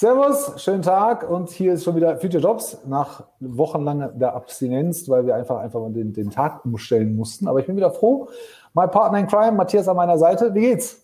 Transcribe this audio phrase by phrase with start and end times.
[0.00, 5.34] Servus, schönen Tag und hier ist schon wieder Future Jobs nach wochenlanger Abstinenz, weil wir
[5.34, 7.46] einfach einfach den, den Tag umstellen mussten.
[7.46, 8.30] Aber ich bin wieder froh.
[8.72, 10.54] Mein Partner in Crime, Matthias an meiner Seite.
[10.54, 11.02] Wie geht's?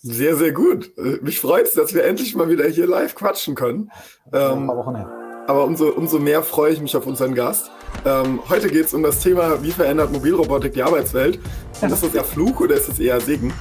[0.00, 0.92] Sehr, sehr gut.
[1.22, 3.90] Mich freut es, dass wir endlich mal wieder hier live quatschen können.
[4.32, 5.10] Ähm, ein paar Wochen her.
[5.48, 7.72] Aber umso, umso mehr freue ich mich auf unseren Gast.
[8.04, 11.40] Ähm, heute geht es um das Thema, wie verändert Mobilrobotik die Arbeitswelt?
[11.82, 13.52] Und ist das eher Fluch oder ist es eher Segen?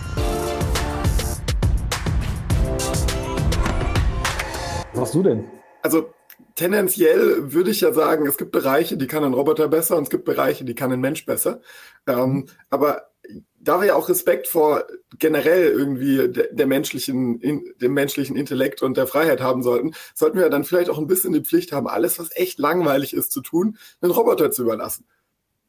[5.15, 5.45] Du denn?
[5.81, 6.13] Also
[6.55, 10.09] tendenziell würde ich ja sagen, es gibt Bereiche, die kann ein Roboter besser und es
[10.09, 11.61] gibt Bereiche, die kann ein Mensch besser.
[12.07, 13.09] Ähm, aber
[13.59, 14.85] da wir ja auch Respekt vor
[15.17, 20.37] generell irgendwie der, der menschlichen, in, dem menschlichen Intellekt und der Freiheit haben sollten, sollten
[20.37, 23.41] wir dann vielleicht auch ein bisschen die Pflicht haben, alles, was echt langweilig ist zu
[23.41, 25.05] tun, einen Roboter zu überlassen.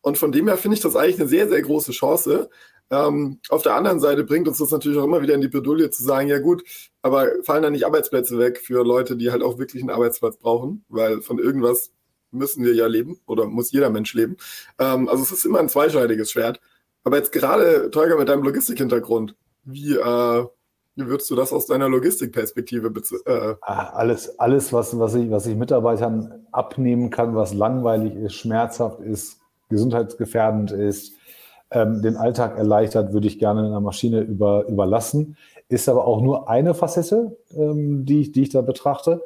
[0.03, 2.49] Und von dem her finde ich das eigentlich eine sehr, sehr große Chance.
[2.91, 5.91] Ähm, auf der anderen Seite bringt uns das natürlich auch immer wieder in die Bredouille
[5.91, 6.63] zu sagen, ja gut,
[7.03, 10.85] aber fallen da nicht Arbeitsplätze weg für Leute, die halt auch wirklich einen Arbeitsplatz brauchen,
[10.89, 11.91] weil von irgendwas
[12.31, 14.37] müssen wir ja leben oder muss jeder Mensch leben.
[14.79, 16.61] Ähm, also es ist immer ein zweischneidiges Schwert.
[17.05, 20.47] Aber jetzt gerade, Tolga, mit deinem Logistikhintergrund, wie, äh,
[20.97, 22.93] wie würdest du das aus deiner Logistikperspektive
[23.27, 28.35] äh ah, Alles, alles was, was, ich, was ich Mitarbeitern abnehmen kann, was langweilig ist,
[28.35, 31.16] schmerzhaft ist, gesundheitsgefährdend ist,
[31.71, 35.37] ähm, den Alltag erleichtert, würde ich gerne einer Maschine über, überlassen.
[35.69, 39.23] Ist aber auch nur eine Facette, ähm, die, ich, die ich da betrachte.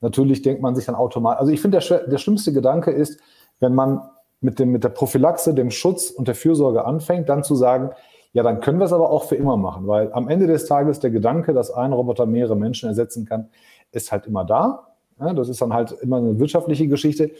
[0.00, 3.20] Natürlich denkt man sich dann automatisch, also ich finde, der, der schlimmste Gedanke ist,
[3.60, 4.02] wenn man
[4.40, 7.90] mit, dem, mit der Prophylaxe, dem Schutz und der Fürsorge anfängt, dann zu sagen,
[8.34, 10.98] ja, dann können wir es aber auch für immer machen, weil am Ende des Tages
[10.98, 13.48] der Gedanke, dass ein Roboter mehrere Menschen ersetzen kann,
[13.92, 14.88] ist halt immer da.
[15.20, 17.30] Ja, das ist dann halt immer eine wirtschaftliche Geschichte.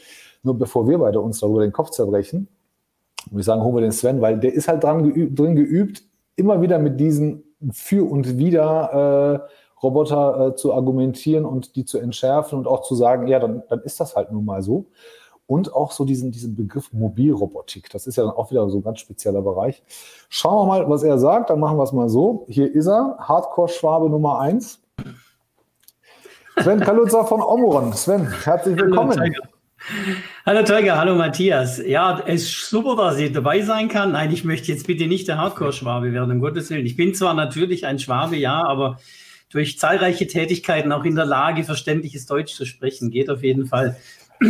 [0.41, 2.47] Nur bevor wir beide uns darüber den Kopf zerbrechen,
[3.31, 6.03] muss ich sagen, holen wir den Sven, weil der ist halt dran geübt, drin geübt,
[6.35, 9.49] immer wieder mit diesen für und wieder äh,
[9.81, 13.81] Roboter äh, zu argumentieren und die zu entschärfen und auch zu sagen, ja, dann, dann
[13.81, 14.87] ist das halt nun mal so
[15.47, 17.89] und auch so diesen, diesen Begriff Mobilrobotik.
[17.89, 19.83] Das ist ja dann auch wieder so ein ganz spezieller Bereich.
[20.29, 21.49] Schauen wir mal, was er sagt.
[21.49, 22.45] Dann machen wir es mal so.
[22.49, 24.81] Hier ist er, Hardcore-Schwabe Nummer eins.
[26.61, 27.93] Sven Kalutzer von Omoron.
[27.93, 29.19] Sven, herzlich willkommen.
[29.19, 29.33] Hallo,
[30.47, 31.81] Hallo Tolga, hallo Matthias.
[31.83, 34.11] Ja, es ist super, dass ich dabei sein kann.
[34.11, 36.85] Nein, ich möchte jetzt bitte nicht der Hardcore-Schwabe werden, um Gottes Willen.
[36.85, 38.99] Ich bin zwar natürlich ein Schwabe, ja, aber
[39.49, 43.09] durch zahlreiche Tätigkeiten auch in der Lage, verständliches Deutsch zu sprechen.
[43.09, 43.95] Geht auf jeden Fall.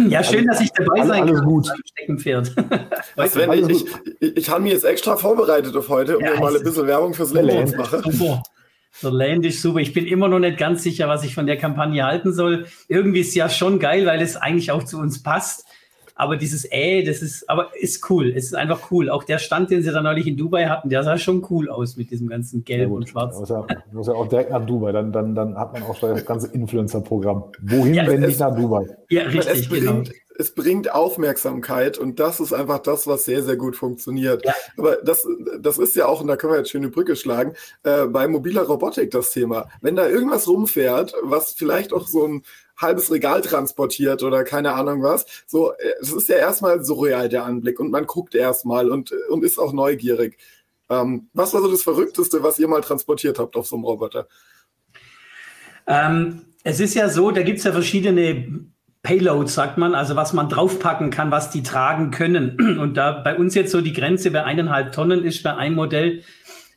[0.10, 1.48] Ja, schön, dass ich dabei alles, sein alles kann.
[1.48, 1.68] Gut.
[1.86, 2.48] Steckenpferd.
[3.30, 3.86] Sven, ich,
[4.20, 7.14] ich, ich habe mich jetzt extra vorbereitet auf heute, um ja, mal ein bisschen Werbung
[7.14, 8.12] fürs Land zu machen.
[8.12, 8.44] Super.
[9.02, 9.80] Der Land ist super.
[9.80, 12.66] Ich bin immer noch nicht ganz sicher, was ich von der Kampagne halten soll.
[12.90, 15.66] Irgendwie ist ja schon geil, weil es eigentlich auch zu uns passt.
[16.18, 18.32] Aber dieses äh, das ist, aber ist cool.
[18.36, 19.10] Es ist einfach cool.
[19.10, 21.98] Auch der Stand, den sie da neulich in Dubai hatten, der sah schon cool aus
[21.98, 23.38] mit diesem ganzen Gelb ja, und Schwarz.
[23.38, 24.94] Muss ja, muss ja auch direkt nach Dubai.
[24.94, 27.44] Dann, dann, dann hat man auch das ganze Influencer-Programm.
[27.62, 28.88] Wohin, ja, wenn nicht nach Dubai?
[29.10, 29.92] Ja, richtig, es genau.
[29.92, 30.20] bringt, genau.
[30.38, 34.46] Es bringt Aufmerksamkeit und das ist einfach das, was sehr, sehr gut funktioniert.
[34.46, 34.54] Ja.
[34.78, 35.26] Aber das,
[35.60, 37.54] das ist ja auch, und da können wir jetzt schöne Brücke schlagen,
[37.84, 39.70] äh, bei mobiler Robotik das Thema.
[39.82, 42.44] Wenn da irgendwas rumfährt, was vielleicht auch so ein
[42.78, 45.26] halbes Regal transportiert oder keine Ahnung was.
[45.48, 47.80] So, äh, es ist ja erstmal surreal, der Anblick.
[47.80, 50.38] Und man guckt erstmal und, und ist auch neugierig.
[50.90, 54.28] Ähm, was war so das Verrückteste, was ihr mal transportiert habt auf so einem Roboter?
[55.88, 58.66] Ähm, es ist ja so, da gibt es ja verschiedene
[59.04, 62.78] Payloads, sagt man, also was man draufpacken kann, was die tragen können.
[62.80, 66.24] Und da bei uns jetzt so die Grenze bei eineinhalb Tonnen ist bei einem Modell,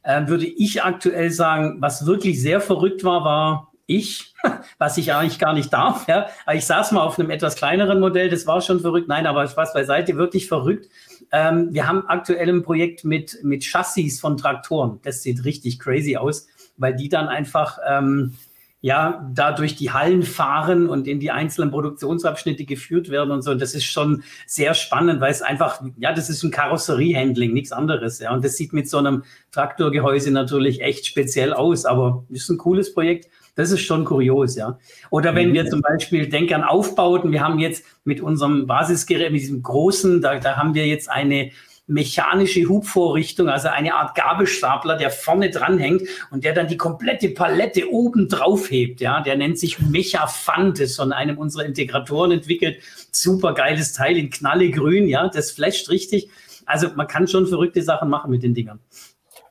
[0.03, 4.35] äh, würde ich aktuell sagen, was wirklich sehr verrückt war, war ich,
[4.79, 6.07] was ich eigentlich gar nicht darf.
[6.07, 6.29] Ja.
[6.53, 9.09] Ich saß mal auf einem etwas kleineren Modell, das war schon verrückt.
[9.09, 10.89] Nein, aber Spaß beiseite, wirklich verrückt.
[11.33, 15.01] Ähm, wir haben aktuell ein Projekt mit, mit Chassis von Traktoren.
[15.03, 18.35] Das sieht richtig crazy aus, weil die dann einfach ähm,
[18.81, 23.55] ja, da durch die Hallen fahren und in die einzelnen Produktionsabschnitte geführt werden und so.
[23.55, 28.21] Das ist schon sehr spannend, weil es einfach, ja, das ist ein Karosseriehandling, nichts anderes.
[28.21, 32.59] Ja, und das sieht mit so einem Traktorgehäuse natürlich echt speziell aus, aber ist ein
[32.59, 33.29] cooles Projekt.
[33.59, 34.79] Das ist schon kurios, ja.
[35.11, 39.41] Oder wenn wir zum Beispiel denken an Aufbauten, wir haben jetzt mit unserem Basisgerät, mit
[39.41, 41.51] diesem großen, da, da haben wir jetzt eine
[41.89, 47.91] mechanische Hubvorrichtung, also eine Art Gabelstapler, der vorne dranhängt und der dann die komplette Palette
[47.91, 49.01] oben drauf hebt.
[49.01, 52.77] Ja, der nennt sich Mechafant, ist von einem unserer Integratoren entwickelt.
[53.11, 56.31] Super geiles Teil in knallegrün, ja, das flasht richtig.
[56.65, 58.79] Also man kann schon verrückte Sachen machen mit den Dingern.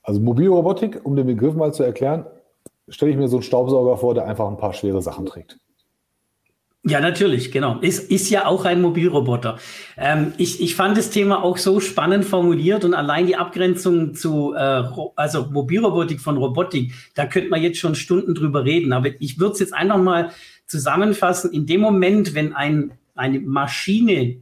[0.01, 2.25] Also Mobilrobotik, um den Begriff mal zu erklären,
[2.89, 5.57] stelle ich mir so einen Staubsauger vor, der einfach ein paar schwere Sachen trägt.
[6.89, 7.79] Ja, natürlich, genau.
[7.79, 9.57] Ist, ist ja auch ein Mobilroboter.
[9.97, 14.53] Ähm, ich, ich fand das Thema auch so spannend formuliert und allein die Abgrenzung zu,
[14.53, 14.83] äh,
[15.17, 18.93] also Mobilrobotik von Robotik, da könnte man jetzt schon Stunden drüber reden.
[18.93, 20.31] Aber ich würde es jetzt einfach mal
[20.65, 24.37] zusammenfassen, in dem Moment, wenn ein, eine Maschine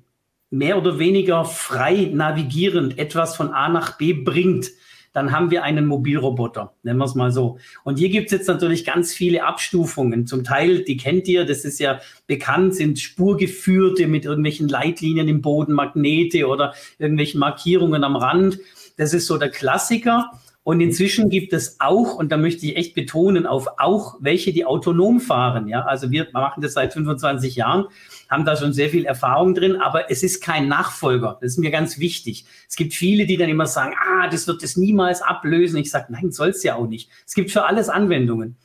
[0.52, 4.70] mehr oder weniger frei navigierend etwas von A nach B bringt,
[5.16, 7.58] dann haben wir einen Mobilroboter, nennen wir es mal so.
[7.86, 10.28] Und hier gibt es jetzt natürlich ganz viele Abstufungen.
[10.28, 15.42] Zum Teil, die kennt ihr, das ist ja bekannt, sind spurgeführte mit irgendwelchen Leitlinien im
[15.42, 18.60] Boden, Magnete oder irgendwelchen Markierungen am Rand.
[18.98, 20.32] Das ist so der Klassiker.
[20.66, 24.66] Und inzwischen gibt es auch, und da möchte ich echt betonen, auf auch welche, die
[24.66, 25.68] autonom fahren.
[25.68, 27.86] Ja, also wir machen das seit 25 Jahren,
[28.32, 31.38] haben da schon sehr viel Erfahrung drin, aber es ist kein Nachfolger.
[31.40, 32.46] Das ist mir ganz wichtig.
[32.68, 35.78] Es gibt viele, die dann immer sagen, ah, das wird es niemals ablösen.
[35.78, 37.12] Ich sage, nein, soll es ja auch nicht.
[37.28, 38.58] Es gibt für alles Anwendungen.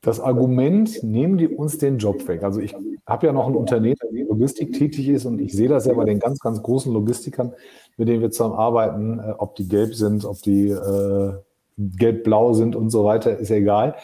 [0.00, 2.44] Das Argument, nehmen die uns den Job weg.
[2.44, 2.74] Also ich
[3.06, 5.94] habe ja noch ein Unternehmen, das in Logistik tätig ist und ich sehe das ja
[5.94, 7.52] bei den ganz, ganz großen Logistikern
[7.98, 11.32] mit denen wir zusammen arbeiten, äh, ob die gelb sind, ob die äh,
[11.76, 13.96] gelb-blau sind und so weiter, ist egal.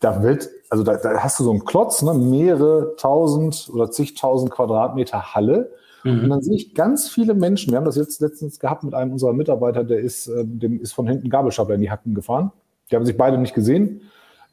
[0.00, 4.50] Da wird, also da, da hast du so einen Klotz, ne, mehrere tausend oder zigtausend
[4.50, 5.70] Quadratmeter Halle.
[6.02, 6.24] Mhm.
[6.24, 7.70] Und dann sehe ich ganz viele Menschen.
[7.70, 10.92] Wir haben das jetzt letztens gehabt mit einem unserer Mitarbeiter, der ist, äh, dem ist
[10.92, 12.52] von hinten Gabelstapler in die Hacken gefahren.
[12.90, 14.02] Die haben sich beide nicht gesehen.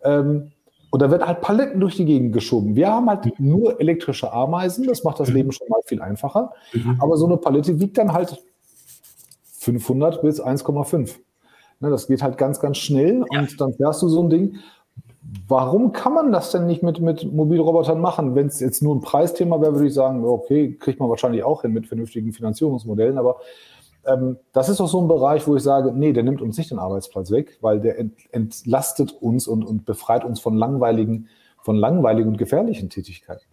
[0.04, 0.52] Ähm,
[0.94, 2.76] und da wird halt Paletten durch die Gegend geschoben.
[2.76, 3.50] Wir haben halt mhm.
[3.50, 5.36] nur elektrische Ameisen, das macht das mhm.
[5.38, 6.52] Leben schon mal viel einfacher.
[6.72, 6.98] Mhm.
[7.00, 8.40] Aber so eine Palette wiegt dann halt
[9.58, 11.16] 500 bis 1,5.
[11.80, 13.40] Ne, das geht halt ganz, ganz schnell ja.
[13.40, 14.58] und dann fährst du so ein Ding.
[15.48, 18.36] Warum kann man das denn nicht mit, mit Mobilrobotern machen?
[18.36, 21.64] Wenn es jetzt nur ein Preisthema wäre, würde ich sagen, okay, kriegt man wahrscheinlich auch
[21.64, 23.38] hin mit vernünftigen Finanzierungsmodellen, aber
[24.52, 26.80] das ist doch so ein Bereich, wo ich sage, nee, der nimmt uns nicht den
[26.80, 31.30] Arbeitsplatz weg, weil der ent, entlastet uns und, und befreit uns von langweiligen,
[31.62, 33.46] von langweiligen und gefährlichen Tätigkeiten.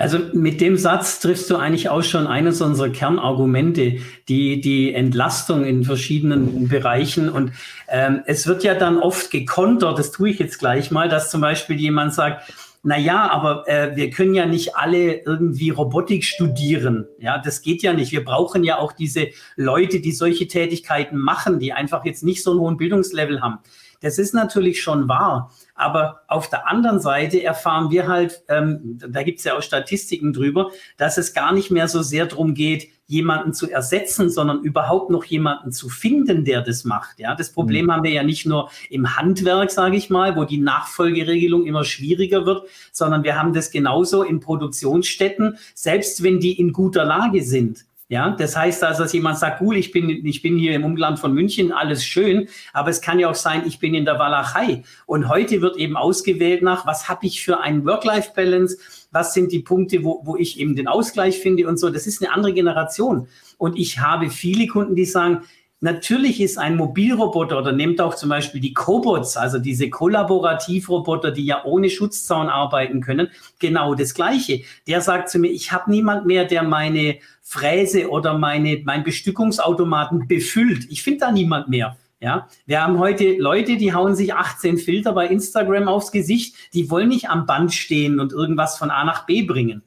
[0.00, 3.98] Also mit dem Satz triffst du eigentlich auch schon eines unserer Kernargumente,
[4.28, 7.28] die, die Entlastung in verschiedenen Bereichen.
[7.28, 7.52] Und
[7.88, 11.42] ähm, es wird ja dann oft gekontert, das tue ich jetzt gleich mal, dass zum
[11.42, 12.50] Beispiel jemand sagt,
[12.82, 17.06] na ja, aber äh, wir können ja nicht alle irgendwie Robotik studieren.
[17.18, 18.10] Ja, das geht ja nicht.
[18.10, 22.52] Wir brauchen ja auch diese Leute, die solche Tätigkeiten machen, die einfach jetzt nicht so
[22.52, 23.58] einen hohen Bildungslevel haben.
[24.00, 25.52] Das ist natürlich schon wahr.
[25.74, 30.32] Aber auf der anderen Seite erfahren wir halt, ähm, da gibt es ja auch Statistiken
[30.32, 35.10] drüber, dass es gar nicht mehr so sehr darum geht, jemanden zu ersetzen, sondern überhaupt
[35.10, 37.18] noch jemanden zu finden, der das macht.
[37.18, 37.92] Ja, das Problem mhm.
[37.92, 42.46] haben wir ja nicht nur im Handwerk, sage ich mal, wo die Nachfolgeregelung immer schwieriger
[42.46, 47.84] wird, sondern wir haben das genauso in Produktionsstätten, selbst wenn die in guter Lage sind.
[48.10, 51.20] Ja, das heißt also, dass jemand sagt, cool, ich bin, ich bin hier im Umland
[51.20, 54.82] von München, alles schön, aber es kann ja auch sein, ich bin in der Walachei.
[55.06, 58.78] Und heute wird eben ausgewählt nach, was habe ich für ein Work-Life-Balance,
[59.12, 61.88] was sind die Punkte, wo, wo ich eben den Ausgleich finde und so.
[61.88, 63.28] Das ist eine andere Generation.
[63.58, 65.42] Und ich habe viele Kunden, die sagen,
[65.82, 71.46] Natürlich ist ein Mobilroboter oder nehmt auch zum Beispiel die Cobots, also diese Kollaborativroboter, die
[71.46, 73.28] ja ohne Schutzzaun arbeiten können,
[73.58, 74.60] genau das Gleiche.
[74.86, 80.28] Der sagt zu mir, ich habe niemand mehr, der meine Fräse oder meine, mein Bestückungsautomaten
[80.28, 80.86] befüllt.
[80.90, 81.96] Ich finde da niemand mehr.
[82.20, 86.54] Ja, wir haben heute Leute, die hauen sich 18 Filter bei Instagram aufs Gesicht.
[86.74, 89.82] Die wollen nicht am Band stehen und irgendwas von A nach B bringen.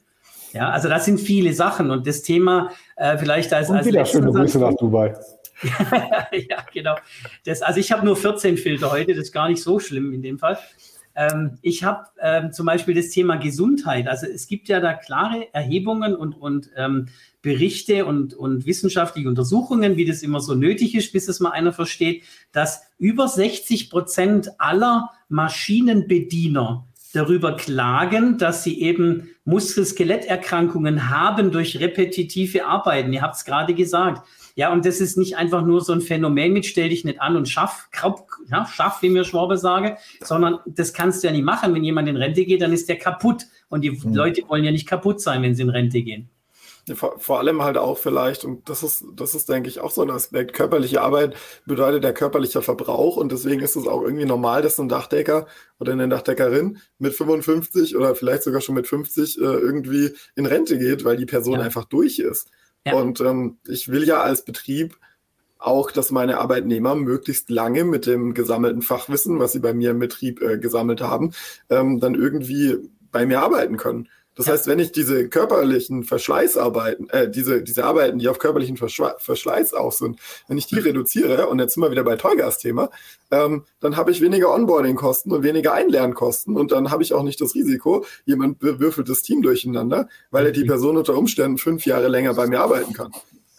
[0.51, 4.05] Ja, also das sind viele Sachen und das Thema äh, vielleicht als, und als wieder
[4.05, 5.13] schöne Grüße nach Dubai.
[6.49, 6.95] ja, genau.
[7.45, 10.21] Das, also ich habe nur 14 Filter heute, das ist gar nicht so schlimm in
[10.21, 10.57] dem Fall.
[11.15, 14.07] Ähm, ich habe ähm, zum Beispiel das Thema Gesundheit.
[14.07, 17.07] Also es gibt ja da klare Erhebungen und, und ähm,
[17.41, 21.73] Berichte und, und wissenschaftliche Untersuchungen, wie das immer so nötig ist, bis es mal einer
[21.73, 31.79] versteht, dass über 60 Prozent aller Maschinenbediener darüber klagen, dass sie eben Muskel-Skeletterkrankungen haben durch
[31.79, 33.13] repetitive Arbeiten.
[33.13, 34.27] Ihr habt es gerade gesagt.
[34.55, 37.35] Ja, und das ist nicht einfach nur so ein Phänomen mit stell dich nicht an
[37.35, 37.89] und schaff,
[38.51, 41.73] ja, schaff, wie mir Schwabe sage, sondern das kannst du ja nicht machen.
[41.73, 43.45] Wenn jemand in Rente geht, dann ist der kaputt.
[43.69, 44.13] Und die mhm.
[44.13, 46.29] Leute wollen ja nicht kaputt sein, wenn sie in Rente gehen.
[46.95, 50.01] Vor, vor, allem halt auch vielleicht, und das ist, das ist, denke ich, auch so
[50.01, 50.51] ein Aspekt.
[50.51, 51.33] Körperliche Arbeit
[51.65, 55.47] bedeutet der körperliche Verbrauch und deswegen ist es auch irgendwie normal, dass ein Dachdecker
[55.79, 60.77] oder eine Dachdeckerin mit 55 oder vielleicht sogar schon mit 50 äh, irgendwie in Rente
[60.77, 61.61] geht, weil die Person ja.
[61.61, 62.49] einfach durch ist.
[62.85, 62.95] Ja.
[62.95, 64.97] Und ähm, ich will ja als Betrieb
[65.57, 69.99] auch, dass meine Arbeitnehmer möglichst lange mit dem gesammelten Fachwissen, was sie bei mir im
[69.99, 71.33] Betrieb äh, gesammelt haben,
[71.69, 74.09] ähm, dann irgendwie bei mir arbeiten können.
[74.35, 74.53] Das ja.
[74.53, 79.91] heißt, wenn ich diese körperlichen Verschleißarbeiten, äh, diese, diese Arbeiten, die auf körperlichen Verschleiß auch
[79.91, 80.81] sind, wenn ich die mhm.
[80.81, 82.89] reduziere, und jetzt sind wir wieder bei Teugas-Thema,
[83.31, 87.41] ähm, dann habe ich weniger Onboarding-Kosten und weniger Einlernkosten und dann habe ich auch nicht
[87.41, 90.67] das Risiko, jemand würfelt das Team durcheinander, weil er die mhm.
[90.67, 93.11] Person unter Umständen fünf Jahre länger bei mir arbeiten kann.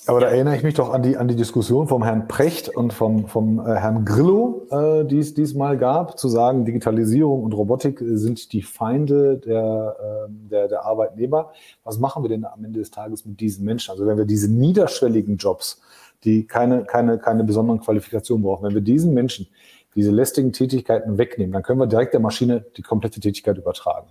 [0.06, 2.92] Aber da erinnere ich mich doch an die, an die Diskussion vom Herrn Precht und
[2.92, 8.02] vom, vom äh, Herrn Grillo, äh, die es diesmal gab, zu sagen, Digitalisierung und Robotik
[8.04, 9.96] sind die Feinde der,
[10.28, 11.52] äh, der, der Arbeitnehmer.
[11.84, 13.92] Was machen wir denn am Ende des Tages mit diesen Menschen?
[13.92, 15.80] Also wenn wir diese niederschwelligen Jobs,
[16.24, 19.46] die keine, keine, keine besonderen Qualifikationen brauchen, wenn wir diesen Menschen
[19.94, 24.08] diese lästigen Tätigkeiten wegnehmen, dann können wir direkt der Maschine die komplette Tätigkeit übertragen.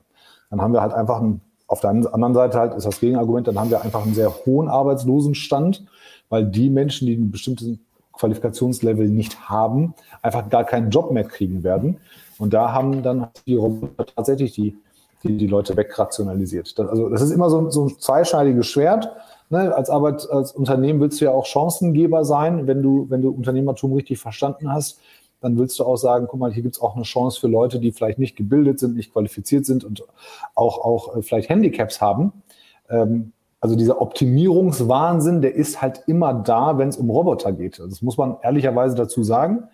[0.49, 3.59] Dann haben wir halt einfach einen auf der anderen Seite halt ist das Gegenargument, dann
[3.59, 5.85] haben wir einfach einen sehr hohen Arbeitslosenstand,
[6.29, 7.77] weil die Menschen, die ein bestimmtes
[8.13, 11.97] Qualifikationslevel nicht haben, einfach gar keinen Job mehr kriegen werden.
[12.37, 14.77] Und da haben dann die Roboter tatsächlich die,
[15.23, 16.77] die, die Leute wegrationalisiert.
[16.77, 19.09] Das, also das ist immer so, so ein zweischneidiges Schwert.
[19.49, 19.73] Ne?
[19.75, 23.93] Als Arbeit, als Unternehmen willst du ja auch Chancengeber sein, wenn du, wenn du Unternehmertum
[23.93, 24.99] richtig verstanden hast
[25.43, 27.79] dann willst du auch sagen, guck mal, hier gibt es auch eine Chance für Leute,
[27.79, 30.03] die vielleicht nicht gebildet sind, nicht qualifiziert sind und
[30.55, 32.31] auch, auch äh, vielleicht Handicaps haben.
[32.89, 37.77] Ähm, also dieser Optimierungswahnsinn, der ist halt immer da, wenn es um Roboter geht.
[37.77, 39.67] Das muss man ehrlicherweise dazu sagen.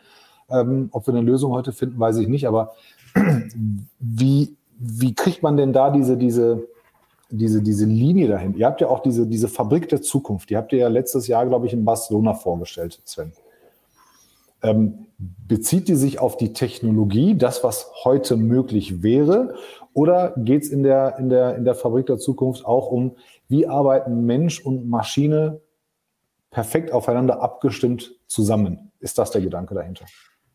[0.50, 2.48] Ähm, ob wir eine Lösung heute finden, weiß ich nicht.
[2.48, 2.74] Aber
[4.00, 6.64] wie, wie kriegt man denn da diese, diese,
[7.30, 8.56] diese, diese Linie dahin?
[8.56, 10.50] Ihr habt ja auch diese, diese Fabrik der Zukunft.
[10.50, 13.34] Die habt ihr ja letztes Jahr, glaube ich, in Barcelona vorgestellt, Sven.
[14.62, 19.56] Ähm, bezieht die sich auf die Technologie, das, was heute möglich wäre?
[19.94, 23.68] Oder geht es in der, in, der, in der Fabrik der Zukunft auch um, wie
[23.68, 25.60] arbeiten Mensch und Maschine
[26.52, 28.92] perfekt aufeinander abgestimmt zusammen?
[29.00, 30.06] Ist das der Gedanke dahinter?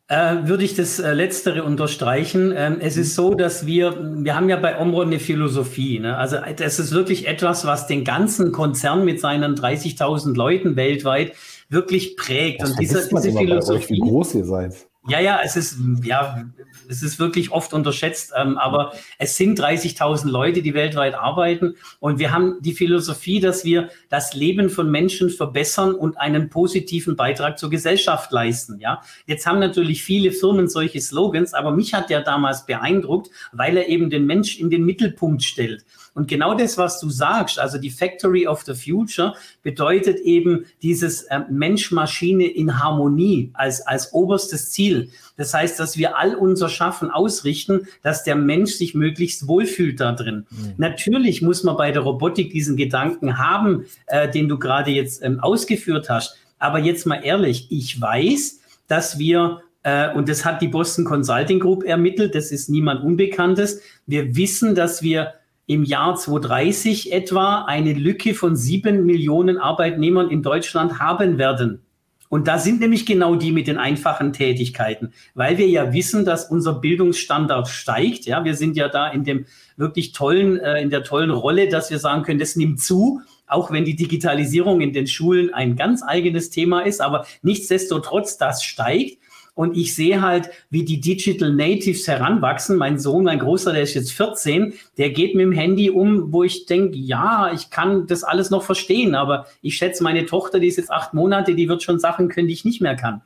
[0.06, 2.52] Äh, würde ich das äh, Letztere unterstreichen.
[2.54, 5.99] Ähm, es ist so, dass wir, wir haben ja bei Omron eine Philosophie.
[5.99, 6.16] Ne?
[6.16, 11.32] Also das ist wirklich etwas, was den ganzen Konzern mit seinen 30.000 Leuten weltweit
[11.75, 12.62] wirklich prägt.
[12.62, 14.75] Das und diese, diese Philosophie, euch, wie groß ihr seid.
[15.07, 16.47] Ja, ja, es ist, ja,
[16.88, 22.19] es ist wirklich oft unterschätzt, ähm, aber es sind 30.000 Leute, die weltweit arbeiten und
[22.19, 27.59] wir haben die Philosophie, dass wir das Leben von Menschen verbessern und einen positiven Beitrag
[27.59, 29.02] zur Gesellschaft leisten, ja.
[29.26, 33.88] Jetzt haben natürlich viele Firmen solche Slogans, aber mich hat der damals beeindruckt, weil er
[33.88, 35.85] eben den Mensch in den Mittelpunkt stellt.
[36.14, 41.25] Und genau das, was du sagst, also die Factory of the Future, bedeutet eben dieses
[41.25, 45.11] äh, Mensch-Maschine in Harmonie als, als oberstes Ziel.
[45.37, 50.12] Das heißt, dass wir all unser Schaffen ausrichten, dass der Mensch sich möglichst wohlfühlt da
[50.12, 50.47] drin.
[50.50, 50.75] Mhm.
[50.76, 55.40] Natürlich muss man bei der Robotik diesen Gedanken haben, äh, den du gerade jetzt ähm,
[55.40, 56.37] ausgeführt hast.
[56.61, 61.61] Aber jetzt mal ehrlich, ich weiß, dass wir äh, und das hat die Boston Consulting
[61.61, 63.80] Group ermittelt, das ist niemand Unbekanntes.
[64.06, 65.35] Wir wissen, dass wir
[65.66, 71.80] im Jahr 2030 etwa eine Lücke von sieben Millionen Arbeitnehmern in Deutschland haben werden.
[72.28, 76.50] Und da sind nämlich genau die mit den einfachen Tätigkeiten, weil wir ja wissen, dass
[76.50, 78.25] unser Bildungsstandard steigt.
[78.26, 81.90] Ja, wir sind ja da in dem wirklich tollen, äh, in der tollen Rolle, dass
[81.90, 86.02] wir sagen können, das nimmt zu, auch wenn die Digitalisierung in den Schulen ein ganz
[86.02, 89.18] eigenes Thema ist, aber nichtsdestotrotz, das steigt.
[89.54, 92.76] Und ich sehe halt, wie die Digital Natives heranwachsen.
[92.76, 96.42] Mein Sohn, mein Großer, der ist jetzt 14, der geht mit dem Handy um, wo
[96.42, 100.66] ich denke, ja, ich kann das alles noch verstehen, aber ich schätze, meine Tochter, die
[100.66, 103.23] ist jetzt acht Monate, die wird schon Sachen können, die ich nicht mehr kann.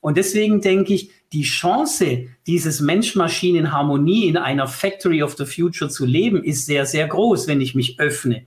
[0.00, 6.06] Und deswegen denke ich, die Chance, dieses Mensch-Maschinen-Harmonie in einer Factory of the Future zu
[6.06, 8.46] leben, ist sehr, sehr groß, wenn ich mich öffne.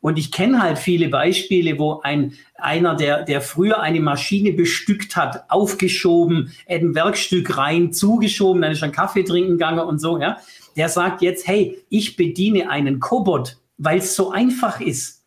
[0.00, 5.16] Und ich kenne halt viele Beispiele, wo ein, einer, der, der früher eine Maschine bestückt
[5.16, 10.38] hat, aufgeschoben, ein Werkstück rein, zugeschoben, dann ist ein Kaffee trinken gegangen und so, ja.
[10.76, 15.24] Der sagt jetzt, hey, ich bediene einen Cobot, weil es so einfach ist.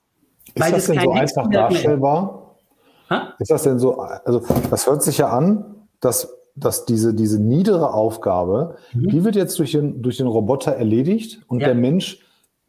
[0.54, 2.56] Ist weil das, das denn so einfach darstellbar?
[3.10, 3.34] Ha?
[3.40, 5.66] Ist das denn so, also das hört sich ja an,
[6.00, 9.10] dass, dass diese, diese niedere Aufgabe, mhm.
[9.10, 11.68] die wird jetzt durch den, durch den Roboter erledigt und ja.
[11.68, 12.20] der Mensch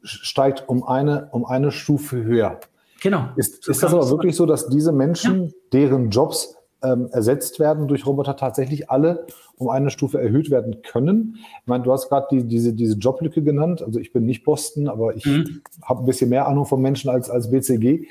[0.03, 2.61] steigt um eine, um eine Stufe höher.
[3.03, 3.29] Genau.
[3.37, 5.53] Ist, ist das aber wirklich so, dass diese Menschen, ja.
[5.73, 11.37] deren Jobs ähm, ersetzt werden durch Roboter, tatsächlich alle um eine Stufe erhöht werden können?
[11.61, 13.83] Ich meine, du hast gerade die, diese, diese Joblücke genannt.
[13.83, 15.63] Also ich bin nicht Boston, aber ich mhm.
[15.83, 18.07] habe ein bisschen mehr Ahnung von Menschen als, als BCG.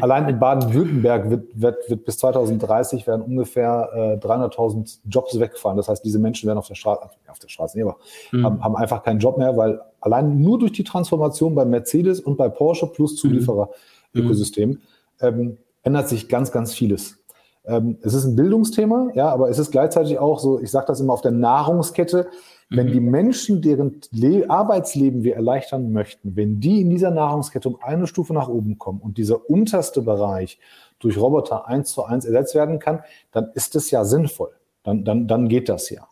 [0.00, 5.76] Allein in Baden-Württemberg wird, wird, wird bis 2030 werden ungefähr äh, 300.000 Jobs wegfallen.
[5.76, 7.96] Das heißt, diese Menschen werden auf der Straße, auf der Straße, nee, aber
[8.30, 8.44] mhm.
[8.44, 12.36] haben, haben einfach keinen Job mehr, weil allein nur durch die Transformation bei Mercedes und
[12.36, 14.78] bei Porsche plus Zulieferer-Ökosystem mhm.
[15.20, 17.18] ähm, ändert sich ganz, ganz vieles.
[17.64, 21.00] Ähm, es ist ein Bildungsthema, ja, aber es ist gleichzeitig auch so, ich sage das
[21.00, 22.28] immer auf der Nahrungskette,
[22.70, 22.92] wenn mhm.
[22.92, 28.06] die Menschen, deren Le Arbeitsleben wir erleichtern möchten, wenn die in dieser Nahrungskette um eine
[28.06, 30.58] Stufe nach oben kommen und dieser unterste Bereich
[30.98, 33.00] durch Roboter eins zu eins ersetzt werden kann,
[33.30, 34.50] dann ist es ja sinnvoll.
[34.84, 36.08] Dann, dann, dann geht das ja.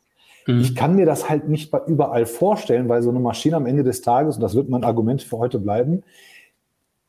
[0.47, 0.61] Mhm.
[0.61, 3.83] Ich kann mir das halt nicht bei überall vorstellen, weil so eine Maschine am Ende
[3.83, 6.03] des Tages, und das wird mein Argument für heute bleiben,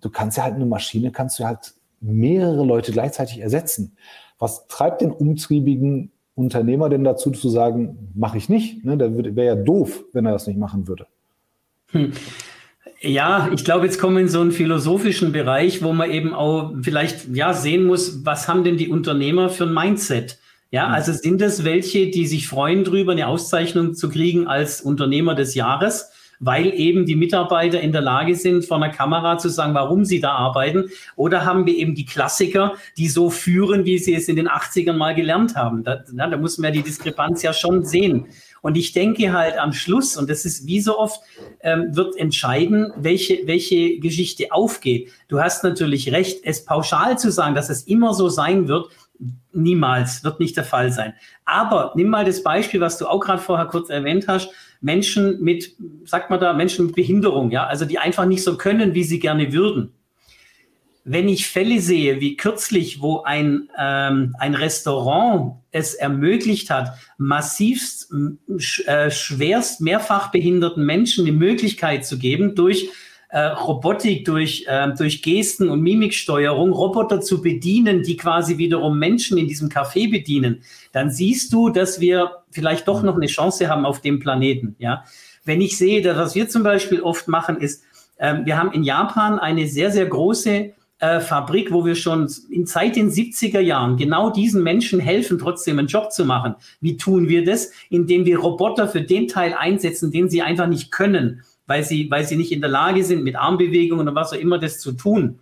[0.02, 3.96] du kannst ja halt eine Maschine, kannst du halt mehrere Leute gleichzeitig ersetzen.
[4.42, 8.84] Was treibt den umtriebigen Unternehmer denn dazu zu sagen, mache ich nicht?
[8.84, 11.06] Ne, der wäre ja doof, wenn er das nicht machen würde.
[11.92, 12.12] Hm.
[13.02, 16.74] Ja, ich glaube, jetzt kommen wir in so einen philosophischen Bereich, wo man eben auch
[16.82, 20.40] vielleicht ja sehen muss, was haben denn die Unternehmer für ein Mindset?
[20.72, 20.94] Ja, hm.
[20.96, 25.54] also sind es welche, die sich freuen drüber, eine Auszeichnung zu kriegen als Unternehmer des
[25.54, 26.12] Jahres?
[26.42, 30.20] Weil eben die Mitarbeiter in der Lage sind, vor einer Kamera zu sagen, warum sie
[30.20, 30.90] da arbeiten?
[31.16, 34.94] Oder haben wir eben die Klassiker, die so führen, wie sie es in den 80ern
[34.94, 35.84] mal gelernt haben?
[35.84, 38.26] Da, na, da muss man ja die Diskrepanz ja schon sehen.
[38.62, 41.22] Und ich denke halt am Schluss, und das ist wie so oft,
[41.62, 45.12] ähm, wird entscheiden, welche, welche Geschichte aufgeht.
[45.28, 48.90] Du hast natürlich recht, es pauschal zu sagen, dass es immer so sein wird,
[49.54, 51.14] niemals, wird nicht der Fall sein.
[51.46, 54.50] Aber nimm mal das Beispiel, was du auch gerade vorher kurz erwähnt hast,
[54.82, 58.94] Menschen mit, sagt man da, Menschen mit Behinderung, ja, also die einfach nicht so können,
[58.94, 59.94] wie sie gerne würden.
[61.04, 68.12] Wenn ich Fälle sehe, wie kürzlich, wo ein, ähm, ein Restaurant es ermöglicht hat, massivst,
[68.86, 72.90] äh, schwerst mehrfach behinderten Menschen die Möglichkeit zu geben, durch
[73.32, 79.38] äh, Robotik, durch, äh, durch Gesten und Mimiksteuerung Roboter zu bedienen, die quasi wiederum Menschen
[79.38, 83.86] in diesem Café bedienen, dann siehst du, dass wir vielleicht doch noch eine Chance haben
[83.86, 84.76] auf dem Planeten.
[84.80, 85.06] Ja,
[85.46, 87.84] wenn ich sehe, dass was wir zum Beispiel oft machen, ist,
[88.18, 92.66] äh, wir haben in Japan eine sehr, sehr große äh, Fabrik, wo wir schon in
[92.66, 96.56] seit den 70er Jahren genau diesen Menschen helfen, trotzdem einen Job zu machen.
[96.82, 97.72] Wie tun wir das?
[97.90, 102.26] Indem wir Roboter für den Teil einsetzen, den sie einfach nicht können weil sie, weil
[102.26, 105.40] sie nicht in der Lage sind, mit Armbewegungen oder was auch immer das zu tun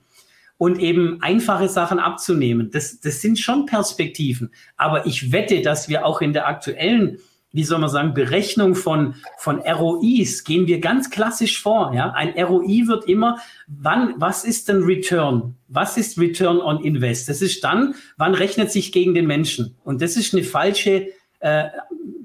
[0.60, 2.70] und eben einfache Sachen abzunehmen.
[2.70, 4.52] Das, das sind schon Perspektiven.
[4.76, 7.18] Aber ich wette, dass wir auch in der aktuellen,
[7.54, 11.94] wie soll man sagen, Berechnung von, von ROIs gehen wir ganz klassisch vor.
[11.96, 12.12] Ja?
[12.12, 15.56] Ein ROI wird immer, wann, was ist denn Return?
[15.70, 17.30] Was ist Return on Invest?
[17.30, 19.78] Das ist dann, wann rechnet sich gegen den Menschen?
[19.86, 21.08] Und das ist eine falsche,
[21.40, 21.66] äh,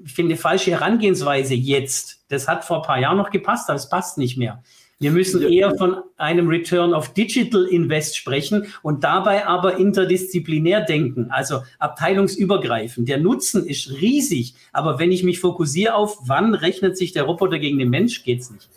[0.05, 2.23] ich finde, eine falsche Herangehensweise jetzt.
[2.29, 4.63] Das hat vor ein paar Jahren noch gepasst, aber es passt nicht mehr.
[4.97, 11.31] Wir müssen eher von einem Return of Digital Invest sprechen und dabei aber interdisziplinär denken,
[11.31, 13.09] also abteilungsübergreifend.
[13.09, 17.59] Der Nutzen ist riesig, aber wenn ich mich fokussiere auf, wann rechnet sich der Roboter
[17.59, 18.69] gegen den Mensch, geht's nicht.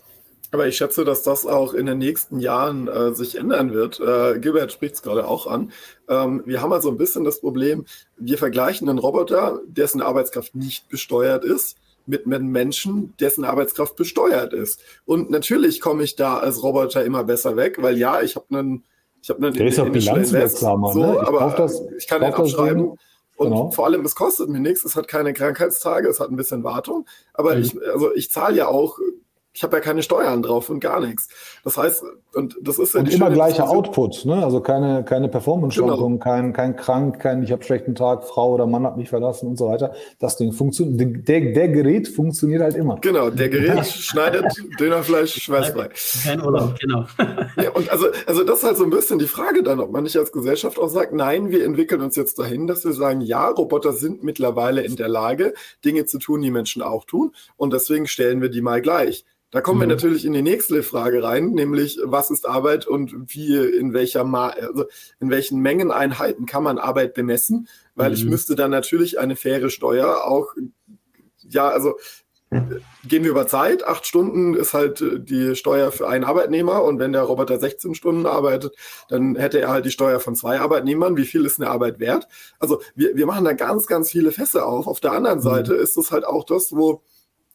[0.51, 4.01] Aber ich schätze, dass das auch in den nächsten Jahren äh, sich ändern wird.
[4.01, 5.73] Äh, Gilbert spricht es gerade auch an.
[6.09, 7.85] Ähm, wir haben also ein bisschen das Problem,
[8.17, 14.55] wir vergleichen einen Roboter, dessen Arbeitskraft nicht besteuert ist, mit einem Menschen, dessen Arbeitskraft besteuert
[14.55, 14.81] ist.
[15.05, 18.85] Und natürlich komme ich da als Roboter immer besser weg, weil ja, ich habe einen,
[19.21, 21.19] ich habe einen Der ist auch bilanzwirksamer, so, ne?
[21.21, 22.97] ich aber das, ich kann den abschreiben.
[23.37, 23.71] Und genau.
[23.71, 27.07] vor allem, es kostet mir nichts, es hat keine Krankheitstage, es hat ein bisschen Wartung.
[27.35, 27.63] Aber mhm.
[27.63, 28.99] ich, also ich zahle ja auch
[29.55, 31.29] ich habe ja keine Steuern drauf und gar nichts.
[31.65, 34.45] Das heißt, und das ist ja und immer gleicher Output, ne?
[34.45, 36.25] Also keine, keine Performance-Schwankungen, genau.
[36.25, 39.57] kein, kein krank, kein ich habe schlechten Tag, Frau oder Mann hat mich verlassen und
[39.57, 39.95] so weiter.
[40.21, 43.01] Das Ding funktioniert, der, der Gerät funktioniert halt immer.
[43.01, 44.47] Genau, der Gerät schneidet
[44.79, 45.89] Dönerfleisch schweißfrei.
[46.23, 47.07] Kein Urlaub, genau.
[47.57, 50.05] ja, und also, also das ist halt so ein bisschen die Frage dann, ob man
[50.05, 53.49] nicht als Gesellschaft auch sagt, nein, wir entwickeln uns jetzt dahin, dass wir sagen, ja,
[53.49, 57.33] Roboter sind mittlerweile in der Lage, Dinge zu tun, die Menschen auch tun.
[57.57, 59.25] Und deswegen stellen wir die mal gleich.
[59.51, 59.83] Da kommen mhm.
[59.83, 64.25] wir natürlich in die nächste Frage rein, nämlich was ist Arbeit und wie in welcher
[64.25, 64.85] Ma also
[65.21, 67.69] in welchen Mengeneinheiten kann man Arbeit bemessen?
[67.95, 68.17] Weil mhm.
[68.17, 70.55] ich müsste dann natürlich eine faire Steuer auch
[71.51, 71.97] ja, also
[72.51, 73.87] gehen wir über Zeit.
[73.87, 78.25] Acht Stunden ist halt die Steuer für einen Arbeitnehmer und wenn der Roboter 16 Stunden
[78.25, 78.75] arbeitet,
[79.09, 81.17] dann hätte er halt die Steuer von zwei Arbeitnehmern.
[81.17, 82.27] Wie viel ist eine Arbeit wert?
[82.59, 84.87] Also wir, wir machen da ganz, ganz viele Fässer auf.
[84.87, 85.43] Auf der anderen mhm.
[85.43, 87.03] Seite ist es halt auch das, wo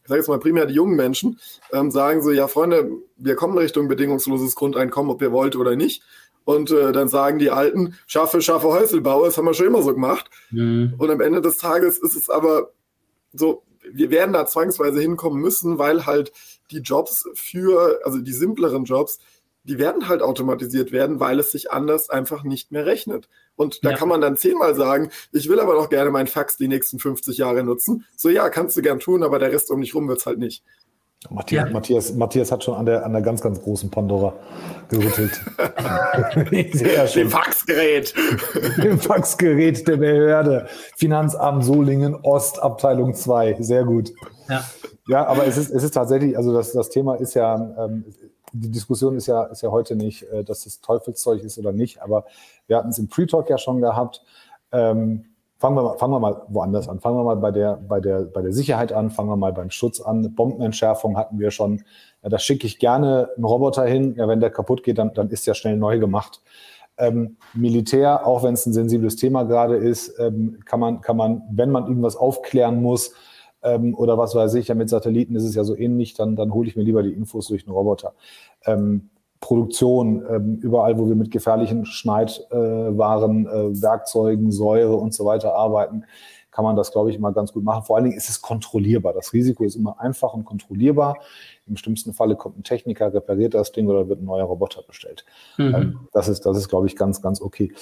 [0.04, 1.40] ich sage jetzt mal primär die jungen Menschen,
[1.72, 6.02] ähm, sagen so, ja Freunde, wir kommen Richtung bedingungsloses Grundeinkommen, ob ihr wollt oder nicht.
[6.44, 9.94] Und äh, dann sagen die Alten, schaffe, schaffe Häuselbau, das haben wir schon immer so
[9.94, 10.28] gemacht.
[10.50, 10.94] Mhm.
[10.98, 12.70] Und am Ende des Tages ist es aber
[13.32, 16.32] so, wir werden da zwangsweise hinkommen müssen, weil halt
[16.70, 19.20] die Jobs für, also die simpleren Jobs,
[19.64, 23.28] die werden halt automatisiert werden, weil es sich anders einfach nicht mehr rechnet.
[23.56, 23.96] Und da ja.
[23.96, 27.38] kann man dann zehnmal sagen, ich will aber noch gerne mein Fax die nächsten 50
[27.38, 28.04] Jahre nutzen.
[28.16, 30.62] So ja, kannst du gern tun, aber der Rest um mich rum wird's halt nicht.
[31.30, 31.72] Matthias, ja.
[31.72, 34.34] Matthias, Matthias hat schon an der, an der ganz, ganz großen Pandora
[34.90, 35.40] gerüttelt.
[36.72, 37.22] Sehr schön.
[37.22, 38.14] Dem Faxgerät.
[38.82, 40.66] Dem Faxgerät der Behörde.
[40.96, 43.56] Finanzamt Solingen Ost, Abteilung 2.
[43.60, 44.12] Sehr gut.
[44.50, 44.64] Ja.
[45.06, 48.04] Ja, aber es ist, es ist tatsächlich, also das, das Thema ist ja, ähm,
[48.54, 52.00] die Diskussion ist ja, ist ja heute nicht, äh, dass es Teufelszeug ist oder nicht,
[52.00, 52.24] aber
[52.66, 54.22] wir hatten es im Pre-Talk ja schon gehabt.
[54.72, 55.26] Ähm,
[55.58, 57.00] fangen, wir mal, fangen wir mal woanders an.
[57.00, 59.70] Fangen wir mal bei der, bei, der, bei der Sicherheit an, fangen wir mal beim
[59.70, 60.34] Schutz an.
[60.34, 61.82] Bombenentschärfung hatten wir schon.
[62.22, 64.14] Ja, da schicke ich gerne einen Roboter hin.
[64.16, 66.40] Ja, wenn der kaputt geht, dann, dann ist der schnell neu gemacht.
[66.96, 71.42] Ähm, Militär, auch wenn es ein sensibles Thema gerade ist, ähm, kann, man, kann man,
[71.50, 73.14] wenn man irgendwas aufklären muss
[73.64, 76.54] ähm, oder was weiß ich, ja mit Satelliten ist es ja so ähnlich, dann, dann
[76.54, 78.12] hole ich mir lieber die Infos durch einen Roboter.
[78.64, 85.54] Ähm, Produktion, ähm, überall, wo wir mit gefährlichen Schneidwaren, äh, Werkzeugen, Säure und so weiter
[85.54, 86.04] arbeiten,
[86.50, 87.82] kann man das, glaube ich, immer ganz gut machen.
[87.84, 89.12] Vor allen Dingen ist es kontrollierbar.
[89.12, 91.18] Das Risiko ist immer einfach und kontrollierbar.
[91.66, 95.24] Im schlimmsten Falle kommt ein Techniker, repariert das Ding oder wird ein neuer Roboter bestellt.
[95.58, 95.74] Mhm.
[95.74, 97.72] Ähm, das ist, das ist, glaube ich, ganz, ganz okay.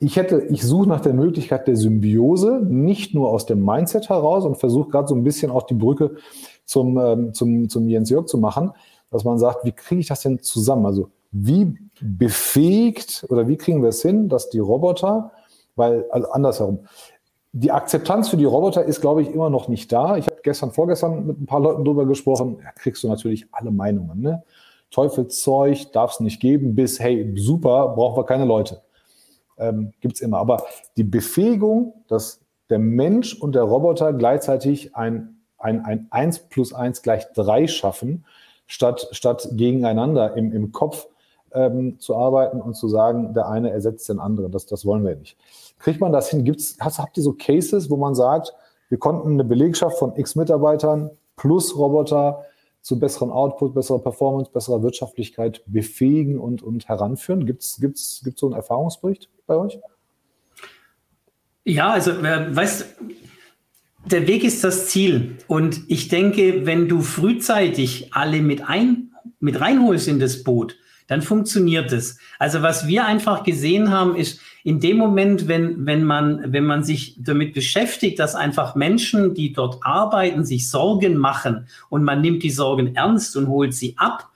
[0.00, 4.44] Ich hätte, ich suche nach der Möglichkeit der Symbiose, nicht nur aus dem Mindset heraus
[4.44, 6.16] und versuche gerade so ein bisschen auch die Brücke
[6.64, 8.72] zum, ähm, zum, zum Jens Jörg zu machen,
[9.10, 10.86] dass man sagt, wie kriege ich das denn zusammen?
[10.86, 15.32] Also wie befähigt oder wie kriegen wir es hin, dass die Roboter,
[15.74, 16.80] weil, also andersherum,
[17.52, 20.16] die Akzeptanz für die Roboter ist, glaube ich, immer noch nicht da.
[20.16, 22.58] Ich habe gestern, vorgestern mit ein paar Leuten drüber gesprochen.
[22.62, 24.20] Da kriegst du natürlich alle Meinungen.
[24.20, 24.42] Ne?
[24.90, 28.82] Teufelszeug darf es nicht geben, bis, hey, super, brauchen wir keine Leute.
[29.58, 30.38] Ähm, Gibt es immer.
[30.38, 30.64] Aber
[30.96, 32.40] die Befähigung, dass
[32.70, 38.24] der Mensch und der Roboter gleichzeitig ein, ein, ein 1 plus 1 gleich 3 schaffen,
[38.66, 41.08] statt, statt gegeneinander im, im Kopf
[41.52, 44.52] ähm, zu arbeiten und zu sagen, der eine ersetzt den anderen.
[44.52, 45.36] Das, das wollen wir nicht.
[45.78, 46.44] Kriegt man das hin?
[46.44, 48.54] Gibt's, hast, habt ihr so Cases, wo man sagt,
[48.88, 52.44] wir konnten eine Belegschaft von x Mitarbeitern plus Roboter
[52.88, 57.44] zu besseren Output, besserer Performance, besserer Wirtschaftlichkeit befähigen und, und heranführen?
[57.44, 59.78] Gibt es gibt's, gibt's so einen Erfahrungsbericht bei euch?
[61.64, 62.96] Ja, also weißt
[64.06, 65.36] der Weg ist das Ziel.
[65.48, 71.22] Und ich denke, wenn du frühzeitig alle mit, ein, mit reinholst in das Boot, dann
[71.22, 72.18] funktioniert es.
[72.38, 76.84] Also was wir einfach gesehen haben, ist in dem Moment, wenn, wenn, man, wenn man
[76.84, 82.42] sich damit beschäftigt, dass einfach Menschen, die dort arbeiten, sich Sorgen machen und man nimmt
[82.42, 84.27] die Sorgen ernst und holt sie ab,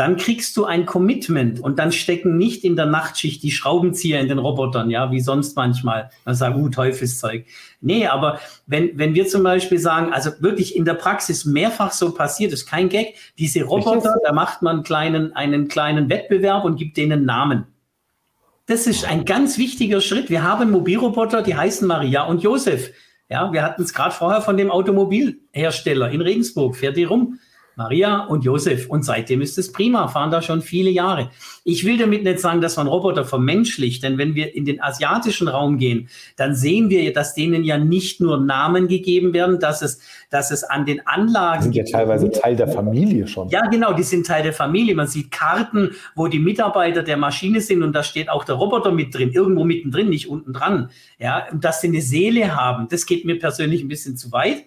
[0.00, 4.28] dann kriegst du ein Commitment und dann stecken nicht in der Nachtschicht die Schraubenzieher in
[4.28, 6.08] den Robotern, ja, wie sonst manchmal.
[6.24, 7.44] Man sagt, uh, Teufelszeug.
[7.82, 12.14] Nee, aber wenn, wenn wir zum Beispiel sagen, also wirklich in der Praxis mehrfach so
[12.14, 16.76] passiert, ist kein Gag, diese Roboter, da macht man einen kleinen, einen kleinen Wettbewerb und
[16.76, 17.66] gibt denen Namen.
[18.64, 20.30] Das ist ein ganz wichtiger Schritt.
[20.30, 22.90] Wir haben Mobilroboter, die heißen Maria und Josef.
[23.28, 27.38] Ja, wir hatten es gerade vorher von dem Automobilhersteller in Regensburg, fährt die rum.
[27.80, 28.90] Maria und Josef.
[28.90, 31.30] Und seitdem ist es prima, fahren da schon viele Jahre.
[31.64, 35.48] Ich will damit nicht sagen, dass man Roboter vermenschlicht, denn wenn wir in den asiatischen
[35.48, 39.98] Raum gehen, dann sehen wir, dass denen ja nicht nur Namen gegeben werden, dass es,
[40.28, 41.70] dass es an den Anlagen.
[41.72, 43.48] Die sind ja teilweise Teil der Familie schon.
[43.48, 44.94] Ja, genau, die sind Teil der Familie.
[44.94, 48.92] Man sieht Karten, wo die Mitarbeiter der Maschine sind und da steht auch der Roboter
[48.92, 50.90] mit drin, irgendwo mittendrin, nicht unten dran.
[51.18, 54.64] Ja, dass sie eine Seele haben, das geht mir persönlich ein bisschen zu weit.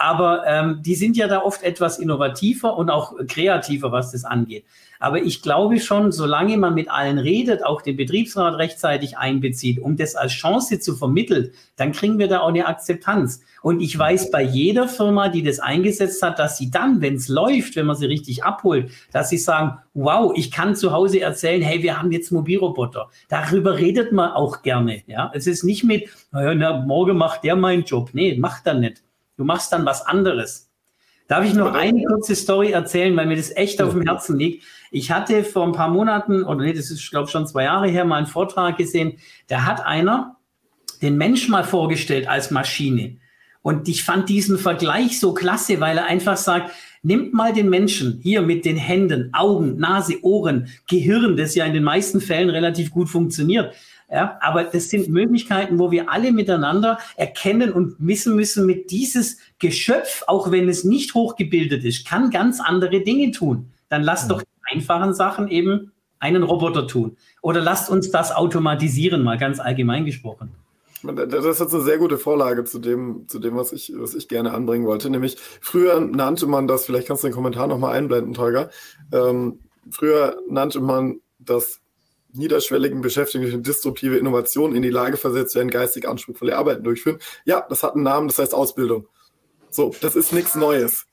[0.00, 4.64] Aber ähm, die sind ja da oft etwas innovativer und auch kreativer, was das angeht.
[4.98, 9.98] Aber ich glaube schon, solange man mit allen redet, auch den Betriebsrat rechtzeitig einbezieht, um
[9.98, 13.42] das als Chance zu vermitteln, dann kriegen wir da auch eine Akzeptanz.
[13.60, 17.28] Und ich weiß bei jeder Firma, die das eingesetzt hat, dass sie dann, wenn es
[17.28, 21.60] läuft, wenn man sie richtig abholt, dass sie sagen, wow, ich kann zu Hause erzählen,
[21.60, 23.10] hey, wir haben jetzt Mobilroboter.
[23.28, 25.02] Darüber redet man auch gerne.
[25.06, 28.10] Ja, es ist nicht mit, na, morgen macht der meinen Job.
[28.14, 29.02] Nee, macht er nicht.
[29.40, 30.70] Du machst dann was anderes.
[31.26, 34.64] Darf ich noch eine kurze Story erzählen, weil mir das echt auf dem Herzen liegt?
[34.90, 37.88] Ich hatte vor ein paar Monaten, oder nee, das ist, glaube ich, schon zwei Jahre
[37.88, 39.16] her, mal einen Vortrag gesehen.
[39.48, 40.36] Da hat einer
[41.00, 43.16] den Mensch mal vorgestellt als Maschine.
[43.62, 46.72] Und ich fand diesen Vergleich so klasse, weil er einfach sagt,
[47.02, 51.72] nimmt mal den Menschen hier mit den Händen, Augen, Nase, Ohren, Gehirn, das ja in
[51.72, 53.74] den meisten Fällen relativ gut funktioniert.
[54.12, 59.38] Ja, aber das sind Möglichkeiten, wo wir alle miteinander erkennen und wissen müssen, mit dieses
[59.60, 63.70] Geschöpf, auch wenn es nicht hochgebildet ist, kann ganz andere Dinge tun.
[63.88, 64.30] Dann lasst mhm.
[64.30, 67.16] doch die einfachen Sachen eben einen Roboter tun.
[67.40, 70.50] Oder lasst uns das automatisieren, mal ganz allgemein gesprochen.
[71.02, 74.52] Das ist eine sehr gute Vorlage zu dem, zu dem, was ich, was ich gerne
[74.52, 75.08] anbringen wollte.
[75.08, 78.68] Nämlich, früher nannte man das, vielleicht kannst du den Kommentar nochmal einblenden, Tolga.
[79.12, 81.80] Ähm, früher nannte man das
[82.32, 87.18] niederschwelligen Beschäftigten durch disruptive Innovationen in die Lage versetzt werden, geistig anspruchsvolle Arbeiten durchführen.
[87.44, 89.06] Ja, das hat einen Namen, das heißt Ausbildung.
[89.70, 91.06] So, das ist nichts Neues.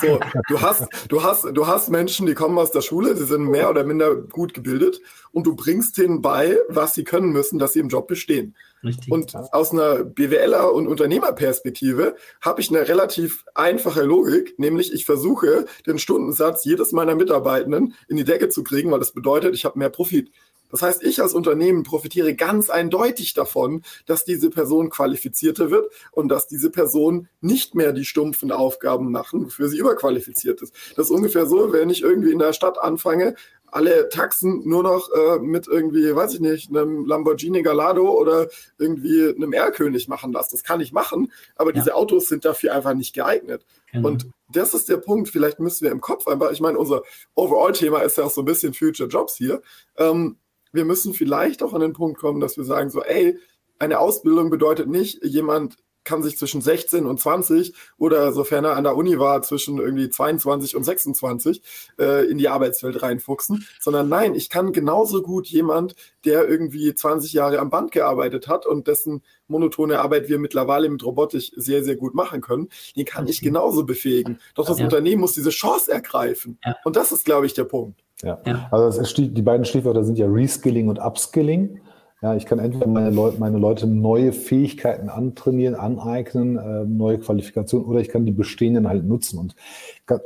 [0.00, 3.44] So, du hast, du hast, du hast Menschen, die kommen aus der Schule, sie sind
[3.44, 7.72] mehr oder minder gut gebildet und du bringst denen bei, was sie können müssen, dass
[7.72, 8.56] sie im Job bestehen.
[8.82, 15.06] Richtig, und aus einer BWLer- und Unternehmerperspektive habe ich eine relativ einfache Logik, nämlich ich
[15.06, 19.64] versuche, den Stundensatz jedes meiner Mitarbeitenden in die Decke zu kriegen, weil das bedeutet, ich
[19.64, 20.30] habe mehr Profit.
[20.70, 26.28] Das heißt, ich als Unternehmen profitiere ganz eindeutig davon, dass diese Person qualifizierter wird und
[26.28, 30.74] dass diese Person nicht mehr die stumpfen Aufgaben machen, wofür sie überqualifiziert ist.
[30.96, 33.34] Das ist ungefähr so, wenn ich irgendwie in der Stadt anfange,
[33.76, 38.48] alle Taxen nur noch äh, mit irgendwie, weiß ich nicht, einem Lamborghini Gallardo oder
[38.78, 40.52] irgendwie einem Erlkönig machen lasse.
[40.52, 41.80] Das kann ich machen, aber ja.
[41.80, 43.66] diese Autos sind dafür einfach nicht geeignet.
[43.92, 44.08] Genau.
[44.08, 47.02] Und das ist der Punkt, vielleicht müssen wir im Kopf einfach, ich meine, unser
[47.34, 49.60] Overall-Thema ist ja auch so ein bisschen Future Jobs hier.
[49.96, 50.38] Ähm,
[50.76, 53.38] wir müssen vielleicht auch an den Punkt kommen, dass wir sagen so, ey,
[53.78, 58.84] eine Ausbildung bedeutet nicht, jemand kann sich zwischen 16 und 20 oder sofern er an
[58.84, 61.60] der Uni war, zwischen irgendwie 22 und 26
[61.98, 67.32] äh, in die Arbeitswelt reinfuchsen, sondern nein, ich kann genauso gut jemand, der irgendwie 20
[67.34, 71.96] Jahre am Band gearbeitet hat und dessen monotone Arbeit wir mittlerweile mit Robotik sehr, sehr
[71.96, 74.38] gut machen können, den kann ich genauso befähigen.
[74.54, 74.84] Doch das ja.
[74.84, 76.58] Unternehmen muss diese Chance ergreifen.
[76.64, 76.76] Ja.
[76.84, 78.05] Und das ist, glaube ich, der Punkt.
[78.22, 78.68] Ja, ja.
[78.70, 81.80] also die beiden Stichwörter sind ja Reskilling und Upskilling.
[82.22, 87.86] Ja, ich kann entweder meine Leute, meine Leute neue Fähigkeiten antrainieren, aneignen, äh, neue Qualifikationen,
[87.86, 89.38] oder ich kann die bestehenden halt nutzen.
[89.38, 89.54] Und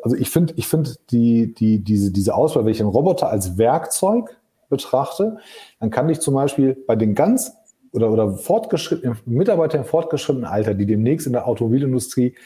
[0.02, 3.58] also ich finde, ich finde die, die, diese, diese Auswahl, wenn ich einen Roboter als
[3.58, 5.38] Werkzeug betrachte,
[5.80, 7.52] dann kann ich zum Beispiel bei den ganz
[7.92, 12.36] oder, oder fortgeschrittenen Mitarbeiter im fortgeschrittenen Alter, die demnächst in der Automobilindustrie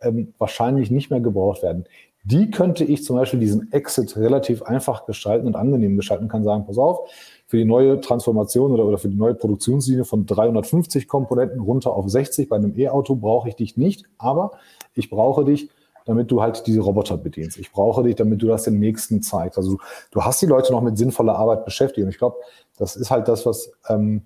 [0.00, 1.84] ähm, wahrscheinlich nicht mehr gebraucht werden,
[2.24, 6.64] die könnte ich zum Beispiel diesen Exit relativ einfach gestalten und angenehm gestalten, kann sagen,
[6.66, 7.10] pass auf,
[7.46, 12.08] für die neue Transformation oder, oder für die neue Produktionslinie von 350 Komponenten runter auf
[12.08, 14.52] 60 bei einem E-Auto brauche ich dich nicht, aber
[14.94, 15.68] ich brauche dich,
[16.06, 17.58] damit du halt diese Roboter bedienst.
[17.58, 19.58] Ich brauche dich, damit du das den Nächsten zeigst.
[19.58, 19.78] Also
[20.10, 22.04] du hast die Leute noch mit sinnvoller Arbeit beschäftigt.
[22.04, 22.36] Und ich glaube,
[22.76, 24.22] das ist halt das, was ähm,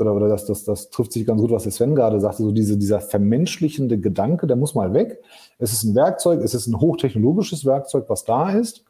[0.00, 2.52] oder, oder das, das, das trifft sich ganz gut, was der Sven gerade sagte, so
[2.52, 5.22] diese, dieser vermenschlichende Gedanke, der muss mal weg.
[5.58, 8.84] Es ist ein Werkzeug, es ist ein hochtechnologisches Werkzeug, was da ist.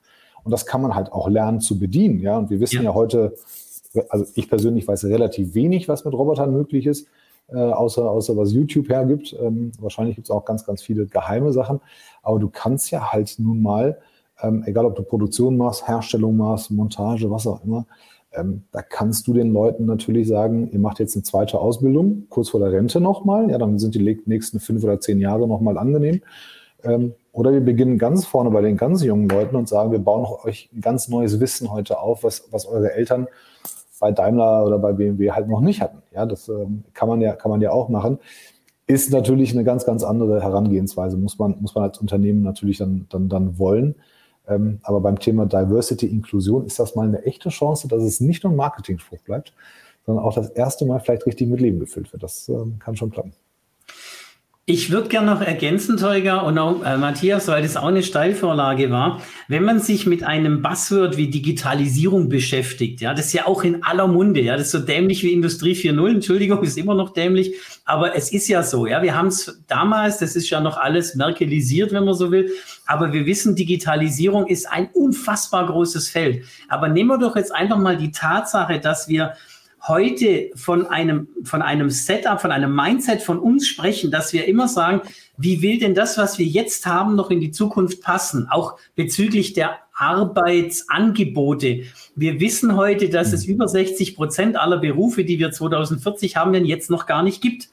[0.45, 2.21] Und das kann man halt auch lernen zu bedienen.
[2.21, 3.35] Ja, und wir wissen ja, ja heute,
[4.09, 7.09] also ich persönlich weiß relativ wenig, was mit Robotern möglich ist,
[7.49, 9.37] äh, außer, außer was YouTube hergibt.
[9.41, 11.81] Ähm, wahrscheinlich gibt es auch ganz, ganz viele geheime Sachen.
[12.23, 13.99] Aber du kannst ja halt nun mal,
[14.43, 17.87] ähm, egal ob du Produktion machst, Herstellung machst, Montage, was auch immer,
[18.33, 22.51] ähm, da kannst du den Leuten natürlich sagen, ihr macht jetzt eine zweite Ausbildung, kurz
[22.51, 26.23] vor der Rente nochmal, ja, dann sind die nächsten fünf oder zehn Jahre nochmal angenehm.
[26.85, 30.27] Ähm, oder wir beginnen ganz vorne bei den ganz jungen Leuten und sagen, wir bauen
[30.45, 33.29] euch ganz neues Wissen heute auf, was, was eure Eltern
[34.01, 36.03] bei Daimler oder bei BMW halt noch nicht hatten.
[36.13, 38.19] Ja, das ähm, kann man ja, kann man ja auch machen.
[38.87, 43.07] Ist natürlich eine ganz, ganz andere Herangehensweise, muss man, muss man als Unternehmen natürlich dann,
[43.11, 43.95] dann, dann wollen.
[44.49, 48.43] Ähm, aber beim Thema Diversity, Inklusion ist das mal eine echte Chance, dass es nicht
[48.45, 49.53] nur ein Marketingspruch bleibt,
[50.07, 52.23] sondern auch das erste Mal vielleicht richtig mit Leben gefüllt wird.
[52.23, 53.33] Das ähm, kann schon klappen.
[54.73, 58.89] Ich würde gerne noch ergänzen, Teuger und auch äh, Matthias, weil das auch eine Steilvorlage
[58.89, 59.21] war.
[59.49, 63.83] Wenn man sich mit einem Buzzword wie Digitalisierung beschäftigt, ja, das ist ja auch in
[63.83, 67.53] aller Munde, ja, das ist so dämlich wie Industrie 4.0, Entschuldigung, ist immer noch dämlich,
[67.85, 71.17] aber es ist ja so, ja, wir haben es damals, das ist ja noch alles
[71.17, 72.53] merkelisiert, wenn man so will,
[72.87, 76.45] aber wir wissen, Digitalisierung ist ein unfassbar großes Feld.
[76.69, 79.35] Aber nehmen wir doch jetzt einfach mal die Tatsache, dass wir
[79.87, 84.69] heute von einem, von einem Setup, von einem Mindset von uns sprechen, dass wir immer
[84.69, 85.01] sagen,
[85.37, 88.49] wie will denn das, was wir jetzt haben, noch in die Zukunft passen?
[88.51, 91.83] Auch bezüglich der Arbeitsangebote.
[92.17, 96.65] Wir wissen heute, dass es über 60 Prozent aller Berufe, die wir 2040 haben, denn
[96.65, 97.69] jetzt noch gar nicht gibt.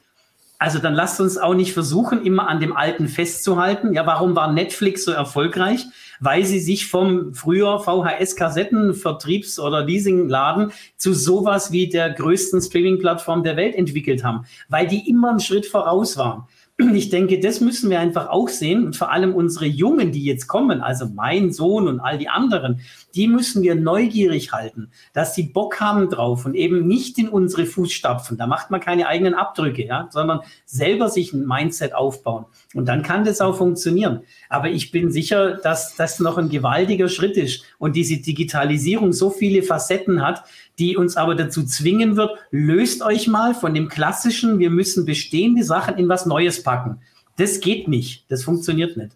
[0.58, 3.94] Also dann lasst uns auch nicht versuchen, immer an dem Alten festzuhalten.
[3.94, 5.86] Ja, warum war Netflix so erfolgreich?
[6.20, 13.56] Weil sie sich vom früher VHS-Kassetten-Vertriebs- oder Leasingladen zu sowas wie der größten Streaming-Plattform der
[13.56, 14.44] Welt entwickelt haben.
[14.68, 16.46] Weil die immer einen Schritt voraus waren
[16.94, 20.46] ich denke, das müssen wir einfach auch sehen und vor allem unsere Jungen, die jetzt
[20.46, 22.80] kommen, also mein Sohn und all die anderen,
[23.16, 27.66] die müssen wir neugierig halten, dass sie Bock haben drauf und eben nicht in unsere
[27.66, 28.36] Fußstapfen.
[28.36, 32.44] Da macht man keine eigenen Abdrücke, ja, sondern selber sich ein Mindset aufbauen.
[32.74, 34.20] Und dann kann das auch funktionieren.
[34.50, 39.30] Aber ich bin sicher, dass das noch ein gewaltiger Schritt ist und diese Digitalisierung so
[39.30, 40.44] viele Facetten hat,
[40.78, 45.64] die uns aber dazu zwingen wird, löst euch mal von dem klassischen, wir müssen bestehende
[45.64, 47.00] Sachen in was Neues packen.
[47.38, 48.24] Das geht nicht.
[48.28, 49.12] Das funktioniert nicht.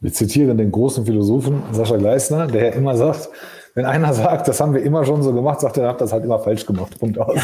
[0.00, 3.28] Wir zitieren den großen Philosophen Sascha Gleisner, der ja immer sagt,
[3.74, 6.24] wenn einer sagt, das haben wir immer schon so gemacht, sagt er, habt das halt
[6.24, 6.96] immer falsch gemacht.
[6.98, 7.36] Punkt aus.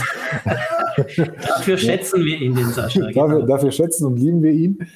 [0.96, 3.00] Dafür schätzen wir ihn, den Sascha.
[3.10, 3.26] Genau.
[3.26, 4.86] Dafür, dafür, schätzen und lieben wir ihn.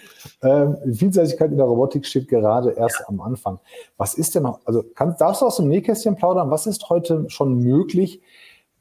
[0.42, 3.08] Ähm, Vielseitigkeit in der Robotik steht gerade erst ja.
[3.08, 3.58] am Anfang.
[3.96, 6.50] Was ist denn noch, also kann, darfst du aus dem Nähkästchen plaudern?
[6.50, 8.20] Was ist heute schon möglich,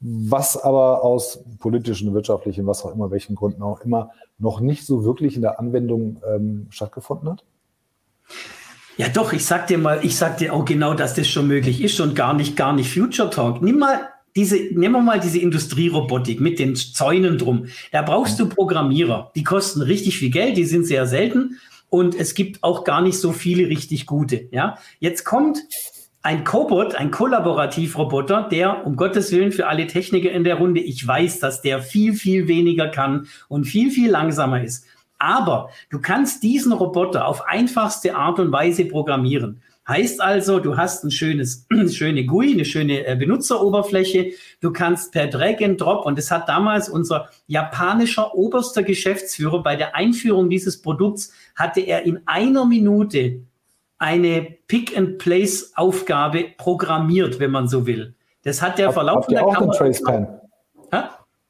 [0.00, 5.04] was aber aus politischen, wirtschaftlichen, was auch immer, welchen Gründen auch immer, noch nicht so
[5.04, 7.44] wirklich in der Anwendung ähm, stattgefunden hat?
[8.96, 11.82] Ja, doch, ich sag dir mal, ich sag dir auch genau, dass das schon möglich
[11.82, 13.60] ist und gar nicht, gar nicht Future Talk.
[13.60, 17.66] Nimm mal diese, nehmen wir mal diese Industrierobotik mit den Zäunen drum.
[17.90, 19.32] Da brauchst du Programmierer.
[19.34, 21.58] Die kosten richtig viel Geld, die sind sehr selten
[21.90, 24.48] und es gibt auch gar nicht so viele richtig gute.
[24.52, 25.58] Ja, jetzt kommt
[26.22, 31.06] ein Cobot, ein Kollaborativroboter, der, um Gottes Willen, für alle Techniker in der Runde, ich
[31.06, 34.86] weiß, dass der viel, viel weniger kann und viel, viel langsamer ist.
[35.24, 39.62] Aber du kannst diesen Roboter auf einfachste Art und Weise programmieren.
[39.88, 44.32] Heißt also, du hast ein schönes, eine schöne GUI, eine schöne äh, Benutzeroberfläche.
[44.60, 49.76] Du kannst per Drag and Drop, und das hat damals unser japanischer oberster Geschäftsführer bei
[49.76, 53.40] der Einführung dieses Produkts, hatte er in einer Minute
[53.96, 58.14] eine Pick-and-Place-Aufgabe programmiert, wenn man so will.
[58.42, 60.40] Das hat der Verlauf der auch Kamera.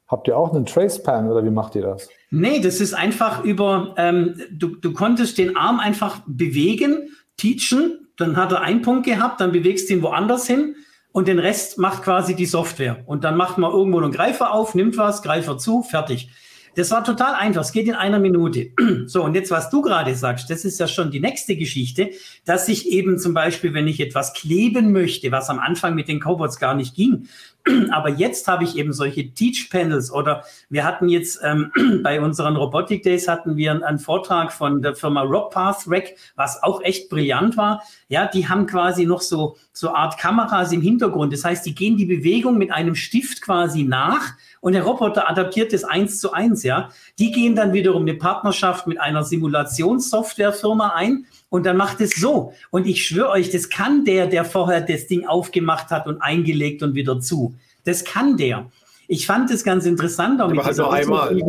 [0.07, 2.09] Habt ihr auch einen Tracepan oder wie macht ihr das?
[2.29, 8.37] Nee, das ist einfach über, ähm, du, du konntest den Arm einfach bewegen, teachen, dann
[8.37, 10.75] hat er einen Punkt gehabt, dann bewegst du ihn woanders hin
[11.11, 13.03] und den Rest macht quasi die Software.
[13.05, 16.29] Und dann macht man irgendwo einen Greifer auf, nimmt was, Greifer zu, fertig.
[16.75, 17.61] Das war total einfach.
[17.61, 18.71] Es geht in einer Minute.
[19.07, 22.09] So, und jetzt, was du gerade sagst, das ist ja schon die nächste Geschichte,
[22.43, 26.19] dass ich eben zum Beispiel, wenn ich etwas kleben möchte, was am Anfang mit den
[26.19, 27.27] Cobots gar nicht ging,
[27.91, 31.71] aber jetzt habe ich eben solche Teach Panels oder wir hatten jetzt ähm,
[32.03, 36.81] bei unseren Robotic Days hatten wir einen, Vortrag von der Firma RobPath Rack, was auch
[36.81, 37.81] echt brillant war.
[38.07, 41.33] Ja, die haben quasi noch so, so Art Kameras im Hintergrund.
[41.33, 45.73] Das heißt, die gehen die Bewegung mit einem Stift quasi nach und der Roboter adaptiert
[45.73, 46.89] das eins zu eins, ja.
[47.19, 52.51] Die gehen dann wiederum eine Partnerschaft mit einer Simulationssoftwarefirma ein und dann macht es so.
[52.69, 56.83] Und ich schwöre euch, das kann der, der vorher das Ding aufgemacht hat und eingelegt
[56.83, 57.55] und wieder zu.
[57.85, 58.69] Das kann der.
[59.07, 61.41] Ich fand es ganz interessant auch mit halt dieser einmal.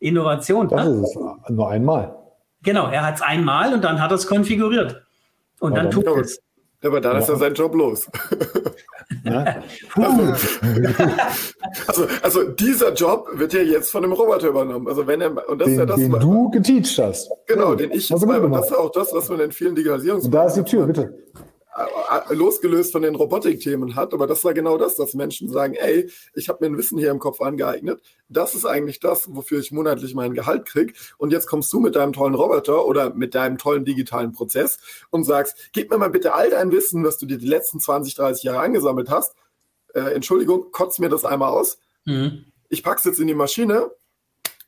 [0.00, 0.68] Innovation.
[0.68, 1.00] Das ne?
[1.00, 2.14] ist es nur einmal.
[2.62, 5.02] Genau, er hat es einmal und dann hat er es konfiguriert.
[5.60, 6.38] Und Aber dann tut es.
[6.82, 8.06] Aber dann ist er sein Job los.
[9.24, 9.56] Ja.
[9.96, 10.34] Also,
[11.86, 14.86] also, also, dieser Job wird ja jetzt von einem Roboter übernommen.
[14.86, 17.30] Also wenn er und das den, ist ja das, den du geteacht hast.
[17.46, 20.28] Genau, den ich mal, das ist auch das, was man in vielen Digitalisierungs.
[20.30, 21.14] Da ist die Tür, bitte.
[21.76, 24.14] Äh, losgelöst von den Robotikthemen hat.
[24.14, 27.10] Aber das war genau das, dass Menschen sagen, ey, ich habe mir ein Wissen hier
[27.10, 28.00] im Kopf angeeignet.
[28.28, 30.92] Das ist eigentlich das, wofür ich monatlich mein Gehalt kriege.
[31.18, 34.78] Und jetzt kommst du mit deinem tollen Roboter oder mit deinem tollen digitalen Prozess
[35.10, 38.14] und sagst, gib mir mal bitte all dein Wissen, was du dir die letzten 20,
[38.14, 39.34] 30 Jahre angesammelt hast.
[39.94, 41.78] Äh, Entschuldigung, kotz mir das einmal aus.
[42.04, 42.44] Mhm.
[42.68, 43.90] Ich pack's jetzt in die Maschine.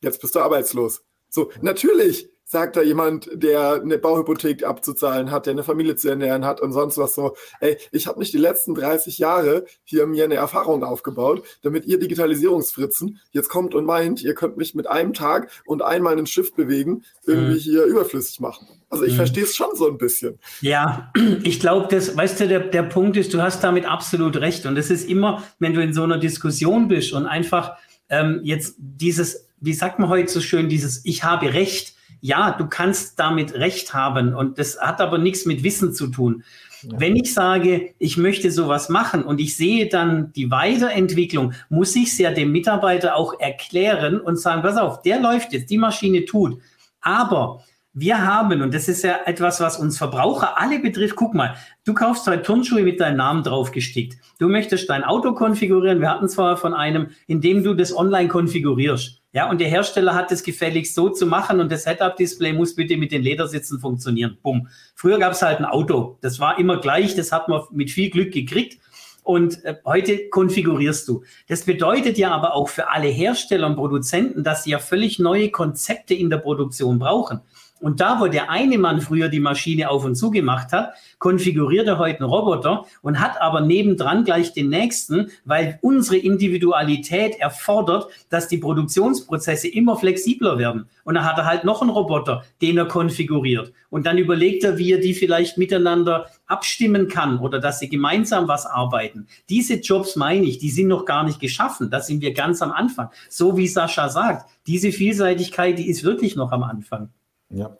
[0.01, 1.03] Jetzt bist du arbeitslos.
[1.29, 6.45] So, natürlich sagt da jemand, der eine Bauhypothek abzuzahlen hat, der eine Familie zu ernähren
[6.45, 10.23] hat und sonst was so, ey, ich habe nicht die letzten 30 Jahre hier mir
[10.23, 15.11] eine Erfahrung aufgebaut, damit ihr Digitalisierungsfritzen jetzt kommt und meint, ihr könnt mich mit einem
[15.11, 17.59] Tag und einmal einen Shift bewegen, irgendwie mhm.
[17.59, 18.65] hier überflüssig machen.
[18.89, 19.17] Also ich mhm.
[19.17, 20.39] verstehe es schon so ein bisschen.
[20.61, 21.11] Ja,
[21.43, 24.65] ich glaube, das, weißt du, der, der Punkt ist, du hast damit absolut recht.
[24.65, 27.73] Und es ist immer, wenn du in so einer Diskussion bist und einfach
[28.07, 32.67] ähm, jetzt dieses, wie sagt man heute so schön, dieses Ich habe Recht, ja, du
[32.67, 36.43] kannst damit Recht haben und das hat aber nichts mit Wissen zu tun.
[36.83, 36.99] Ja.
[36.99, 42.09] Wenn ich sage, ich möchte sowas machen und ich sehe dann die Weiterentwicklung, muss ich
[42.09, 46.25] es ja dem Mitarbeiter auch erklären und sagen, pass auf, der läuft jetzt, die Maschine
[46.25, 46.61] tut.
[47.01, 47.63] Aber
[47.99, 51.95] wir haben, und das ist ja etwas, was uns Verbraucher alle betrifft, guck mal, du
[51.95, 54.19] kaufst zwei Turnschuhe mit deinem Namen draufgestickt.
[54.37, 55.99] Du möchtest dein Auto konfigurieren.
[55.99, 59.23] Wir hatten zwar von einem, indem du das online konfigurierst.
[59.37, 62.97] Ja, und der Hersteller hat es gefälligst so zu machen und das Setup-Display muss bitte
[62.97, 64.39] mit den Ledersitzen funktionieren.
[64.41, 64.67] Bumm.
[64.95, 66.17] Früher gab es halt ein Auto.
[66.21, 68.79] Das war immer gleich, das hat man mit viel Glück gekriegt.
[69.21, 71.23] Und äh, heute konfigurierst du.
[71.47, 75.51] Das bedeutet ja aber auch für alle Hersteller und Produzenten, dass sie ja völlig neue
[75.51, 77.41] Konzepte in der Produktion brauchen.
[77.79, 81.87] Und da, wo der eine Mann früher die Maschine auf und zu gemacht hat, konfiguriert
[81.87, 88.07] er heute einen Roboter und hat aber nebendran gleich den nächsten, weil unsere Individualität erfordert,
[88.29, 90.89] dass die Produktionsprozesse immer flexibler werden.
[91.03, 93.71] Und dann hat er halt noch einen Roboter, den er konfiguriert.
[93.89, 98.47] Und dann überlegt er, wie er die vielleicht miteinander abstimmen kann oder dass sie gemeinsam
[98.47, 99.27] was arbeiten.
[99.49, 101.89] Diese Jobs meine ich, die sind noch gar nicht geschaffen.
[101.89, 103.09] Da sind wir ganz am Anfang.
[103.29, 107.09] So wie Sascha sagt, diese Vielseitigkeit, die ist wirklich noch am Anfang.
[107.49, 107.77] Ja.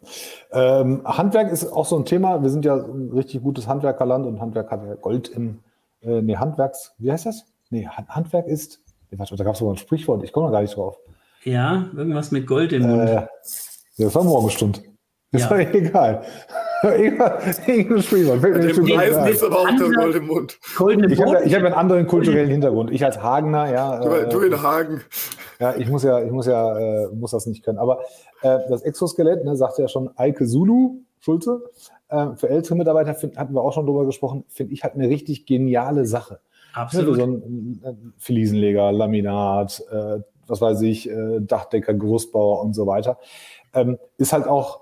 [0.52, 2.42] Ähm, Handwerk ist auch so ein Thema.
[2.42, 5.60] Wir sind ja ein richtig gutes Handwerkerland und Handwerk hat ja Gold im,
[6.02, 7.46] äh, nee, Handwerks, wie heißt das?
[7.70, 8.80] Nee, Handwerk ist,
[9.12, 10.98] nee, warte, da gab es so ein Sprichwort, ich komme noch gar nicht drauf.
[11.44, 13.10] Ja, irgendwas mit Gold im Mund.
[13.10, 13.28] Äh,
[13.98, 14.84] das war Morgenstund.
[15.32, 15.50] Ist ja.
[15.50, 16.24] doch egal.
[16.84, 18.44] Irgendein Sprichwort.
[18.44, 20.60] Dem Preis ist aber auch der Gold im Mund.
[20.62, 22.92] Ich habe hab einen anderen kulturellen Hintergrund.
[22.92, 24.00] Ich als Hagener, ja.
[24.00, 25.02] Du, äh, du in Hagen.
[25.60, 27.80] Ja, ich muss ja, ich muss ja, äh, muss das nicht können.
[27.80, 28.00] Aber
[28.42, 31.64] äh, das Exoskelett, ne, sagte ja schon Eike Zulu, Schulze.
[32.10, 35.10] Äh, für ältere Mitarbeiter find, hatten wir auch schon drüber gesprochen, finde ich halt eine
[35.10, 36.40] richtig geniale Sache.
[36.74, 37.18] Absolut.
[37.18, 43.18] Ja, so ein Fliesenleger, Laminat, äh, was weiß ich, äh, Dachdecker, Gerüstbauer und so weiter.
[43.74, 44.82] Ähm, ist halt auch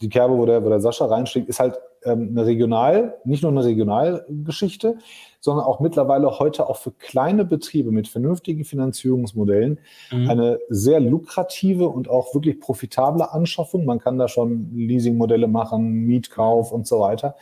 [0.00, 3.52] die Kerbe, wo der, wo der Sascha reinschlägt, ist halt ähm, eine Regional, nicht nur
[3.52, 4.98] eine Regionalgeschichte,
[5.46, 9.78] sondern auch mittlerweile heute auch für kleine Betriebe mit vernünftigen Finanzierungsmodellen
[10.10, 10.28] mhm.
[10.28, 13.84] eine sehr lukrative und auch wirklich profitable Anschaffung.
[13.84, 17.36] Man kann da schon Leasingmodelle machen, Mietkauf und so weiter.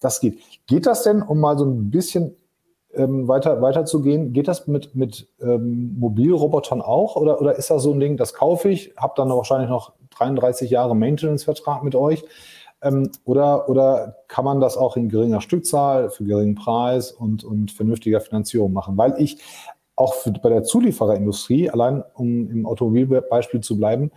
[0.00, 0.38] Das geht.
[0.66, 2.34] Geht das denn, um mal so ein bisschen
[2.94, 7.16] ähm, weiter, weiter zu gehen, geht das mit, mit ähm, Mobilrobotern auch?
[7.16, 10.70] Oder, oder ist das so ein Ding, das kaufe ich, habe dann wahrscheinlich noch 33
[10.70, 12.24] Jahre Maintenance-Vertrag mit euch?
[12.82, 17.70] Ähm, oder, oder kann man das auch in geringer Stückzahl, für geringen Preis und, und
[17.70, 18.96] vernünftiger Finanzierung machen?
[18.96, 19.38] Weil ich
[19.96, 24.10] auch für, bei der Zuliefererindustrie, allein um im Automobilbeispiel zu bleiben,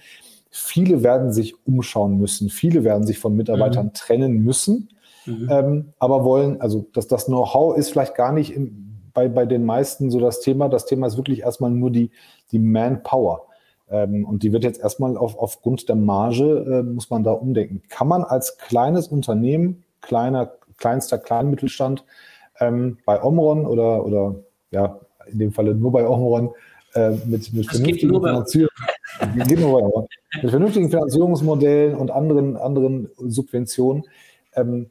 [0.49, 3.93] viele werden sich umschauen müssen, viele werden sich von Mitarbeitern mhm.
[3.93, 4.89] trennen müssen
[5.25, 5.47] Mhm.
[5.49, 9.65] Ähm, aber wollen, also das, das Know-how ist vielleicht gar nicht im, bei, bei den
[9.65, 10.69] meisten so das Thema.
[10.69, 12.11] Das Thema ist wirklich erstmal nur die,
[12.51, 13.47] die Manpower.
[13.89, 17.81] Ähm, und die wird jetzt erstmal auf, aufgrund der Marge, äh, muss man da umdenken.
[17.89, 22.03] Kann man als kleines Unternehmen, kleiner, kleinster Kleinmittelstand,
[22.59, 24.35] ähm, bei Omron oder, oder
[24.71, 24.99] ja,
[25.31, 26.51] in dem Falle nur bei Omron,
[26.95, 28.69] äh, mit, mit vernünftigen Finanzierung,
[29.35, 34.03] mit vernünftigen Finanzierungsmodellen und anderen, anderen Subventionen
[34.55, 34.89] ähm,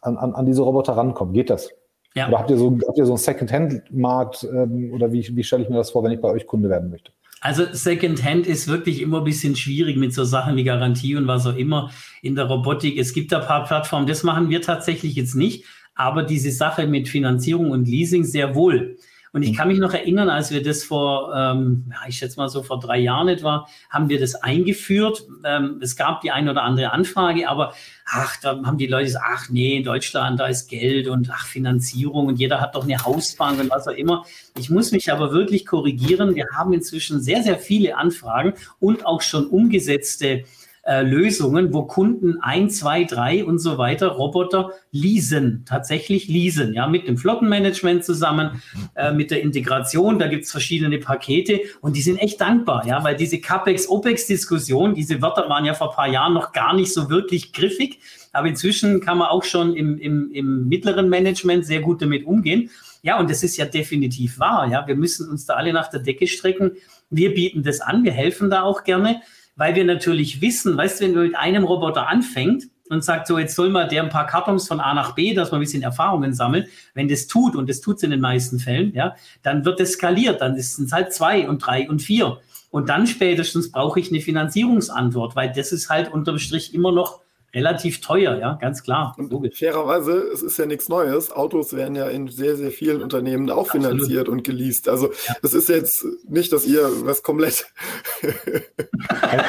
[0.00, 1.34] an, an, an diese Roboter rankommen?
[1.34, 1.70] Geht das?
[2.14, 2.28] Ja.
[2.28, 5.68] Oder habt ihr so, habt ihr so einen Second-Hand-Markt ähm, oder wie, wie stelle ich
[5.68, 7.12] mir das vor, wenn ich bei euch Kunde werden möchte?
[7.42, 11.44] Also Second-Hand ist wirklich immer ein bisschen schwierig mit so Sachen wie Garantie und was
[11.44, 11.90] auch immer
[12.22, 12.96] in der Robotik.
[12.96, 15.64] Es gibt ein paar Plattformen, das machen wir tatsächlich jetzt nicht,
[15.96, 18.96] aber diese Sache mit Finanzierung und Leasing sehr wohl.
[19.32, 19.56] Und ich mhm.
[19.56, 22.78] kann mich noch erinnern, als wir das vor, ähm, ja, ich schätze mal so vor
[22.78, 25.24] drei Jahren etwa, haben wir das eingeführt.
[25.44, 27.72] Ähm, es gab die ein oder andere Anfrage, aber
[28.04, 31.46] ach, da haben die Leute gesagt, ach nee, in Deutschland, da ist Geld und ach,
[31.46, 34.24] Finanzierung und jeder hat doch eine Hausbank und was auch immer.
[34.58, 36.34] Ich muss mich aber wirklich korrigieren.
[36.34, 40.44] Wir haben inzwischen sehr, sehr viele Anfragen und auch schon umgesetzte
[40.84, 46.88] äh, Lösungen, wo Kunden ein, zwei, drei und so weiter Roboter leasen, tatsächlich leasen, ja,
[46.88, 48.62] mit dem Flottenmanagement zusammen,
[48.94, 53.14] äh, mit der Integration, da gibt's verschiedene Pakete und die sind echt dankbar, ja, weil
[53.14, 58.00] diese CAPEX-OPEX-Diskussion, diese Wörter waren ja vor paar Jahren noch gar nicht so wirklich griffig,
[58.32, 62.70] aber inzwischen kann man auch schon im, im, im mittleren Management sehr gut damit umgehen.
[63.02, 64.68] Ja, und das ist ja definitiv wahr.
[64.68, 66.72] Ja, wir müssen uns da alle nach der Decke strecken.
[67.10, 69.20] Wir bieten das an, wir helfen da auch gerne
[69.62, 73.38] weil wir natürlich wissen, weißt du, wenn man mit einem Roboter anfängt und sagt, so
[73.38, 75.84] jetzt soll man der ein paar Kartons von A nach B, dass man ein bisschen
[75.84, 79.64] Erfahrungen sammelt, wenn das tut, und das tut es in den meisten Fällen, ja, dann
[79.64, 82.40] wird es skaliert, dann sind es halt zwei und drei und vier.
[82.70, 87.20] Und dann spätestens brauche ich eine Finanzierungsantwort, weil das ist halt unterm Strich immer noch
[87.54, 89.14] relativ teuer, ja, ganz klar.
[89.18, 89.58] Und logisch.
[89.58, 91.32] fairerweise, es ist ja nichts Neues.
[91.32, 93.86] Autos werden ja in sehr, sehr vielen Unternehmen auch Absolut.
[93.86, 94.88] finanziert und geleast.
[94.88, 95.10] Also
[95.42, 95.58] es ja.
[95.58, 97.66] ist jetzt nicht, dass ihr was komplett.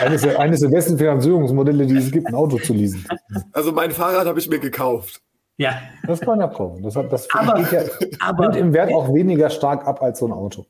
[0.01, 3.05] eines, der, eines der besten Finanzierungsmodelle, die es gibt, ein Auto zu leasen.
[3.53, 5.21] Also mein Fahrrad habe ich mir gekauft.
[5.57, 5.79] Ja.
[6.07, 6.83] Das kann man ja kaufen.
[6.83, 7.83] Das, das aber, ja,
[8.19, 10.65] aber, nimmt im Wert auch weniger stark ab als so ein Auto.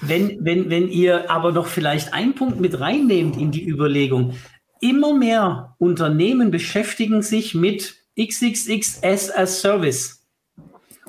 [0.00, 4.34] Wenn, wenn, wenn ihr aber noch vielleicht einen Punkt mit reinnehmt in die Überlegung,
[4.80, 10.24] immer mehr Unternehmen beschäftigen sich mit XXX as a Service.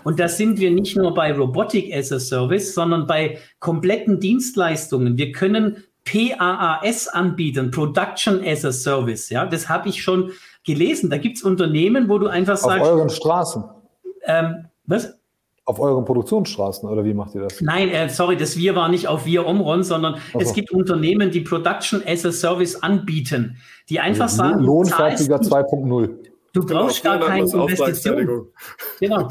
[0.03, 5.17] Und da sind wir nicht nur bei Robotic as a Service, sondern bei kompletten Dienstleistungen.
[5.17, 9.29] Wir können PAAS anbieten, Production as a Service.
[9.29, 10.31] Ja, das habe ich schon
[10.65, 11.09] gelesen.
[11.09, 12.81] Da gibt es Unternehmen, wo du einfach sagst.
[12.81, 13.63] Auf euren Straßen.
[14.23, 15.16] Ähm, was?
[15.67, 17.59] Auf euren Produktionsstraßen oder wie macht ihr das?
[17.59, 20.39] Nein, äh, sorry, das Wir war nicht auf Wir Omron, sondern so.
[20.39, 23.57] es gibt Unternehmen, die Production as a Service anbieten,
[23.89, 26.09] die einfach also sagen, Lohnfertiger 2.0.
[26.53, 28.47] Du brauchst genau, gar keine Investition.
[29.01, 29.27] Genau.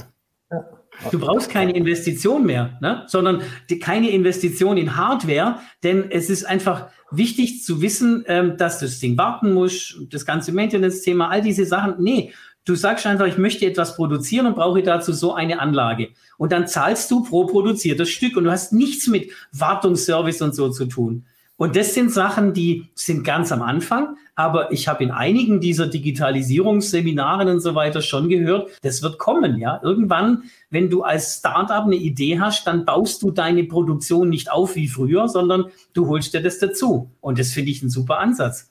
[1.11, 3.05] Du brauchst keine Investition mehr, ne?
[3.07, 8.80] sondern die, keine Investition in Hardware, denn es ist einfach wichtig zu wissen, ähm, dass
[8.80, 11.95] das Ding warten muss, das ganze Maintenance-Thema, all diese Sachen.
[11.99, 12.32] Nee,
[12.66, 16.08] Du sagst einfach, ich möchte etwas produzieren und brauche dazu so eine Anlage.
[16.36, 20.68] Und dann zahlst du pro produziertes Stück und du hast nichts mit Wartungsservice und so
[20.70, 21.24] zu tun.
[21.56, 25.86] Und das sind Sachen, die sind ganz am Anfang, aber ich habe in einigen dieser
[25.86, 29.80] Digitalisierungsseminaren und so weiter schon gehört, das wird kommen, ja.
[29.82, 34.74] Irgendwann, wenn du als Startup eine Idee hast, dann baust du deine Produktion nicht auf
[34.74, 37.12] wie früher, sondern du holst dir das dazu.
[37.20, 38.70] Und das finde ich ein super Ansatz.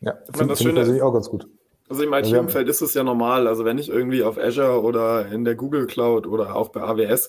[0.00, 1.48] Ja, das finde find ich persönlich auch ganz gut.
[1.94, 3.46] Also im IT-Umfeld ist es ja normal.
[3.46, 7.28] Also wenn ich irgendwie auf Azure oder in der Google Cloud oder auch bei AWS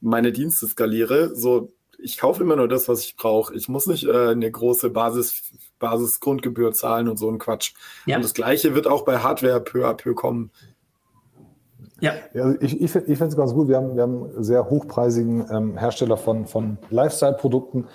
[0.00, 3.54] meine Dienste skaliere, so ich kaufe immer nur das, was ich brauche.
[3.54, 7.74] Ich muss nicht äh, eine große Basis, Basisgrundgebühr zahlen und so ein Quatsch.
[8.06, 8.16] Ja.
[8.16, 10.50] Und das gleiche wird auch bei Hardware peu à peu kommen.
[12.00, 12.14] Ja.
[12.34, 13.68] ja ich ich, ich finde es ganz gut.
[13.68, 17.86] Wir haben, wir haben einen sehr hochpreisigen ähm, Hersteller von, von Lifestyle-Produkten,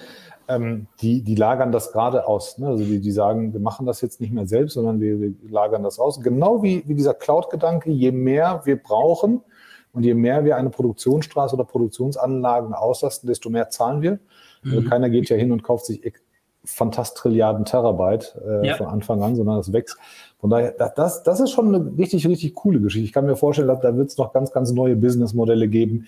[0.48, 2.58] ähm, die, die lagern das gerade aus.
[2.58, 2.68] Ne?
[2.68, 5.84] Also die, die sagen, wir machen das jetzt nicht mehr selbst, sondern wir, wir lagern
[5.84, 6.22] das aus.
[6.22, 9.42] Genau wie, wie dieser Cloud-Gedanke, je mehr wir brauchen
[9.94, 14.20] und je mehr wir eine Produktionsstraße oder Produktionsanlagen auslasten, desto mehr zahlen wir.
[14.64, 14.90] Also mhm.
[14.90, 16.04] Keiner geht ja hin und kauft sich
[16.66, 18.76] Fantastrilliarden Terabyte äh, ja.
[18.76, 19.98] von Anfang an, sondern das wächst.
[20.40, 23.06] Von daher, das, das ist schon eine richtig, richtig coole Geschichte.
[23.06, 26.08] Ich kann mir vorstellen, da wird es noch ganz, ganz neue Businessmodelle geben,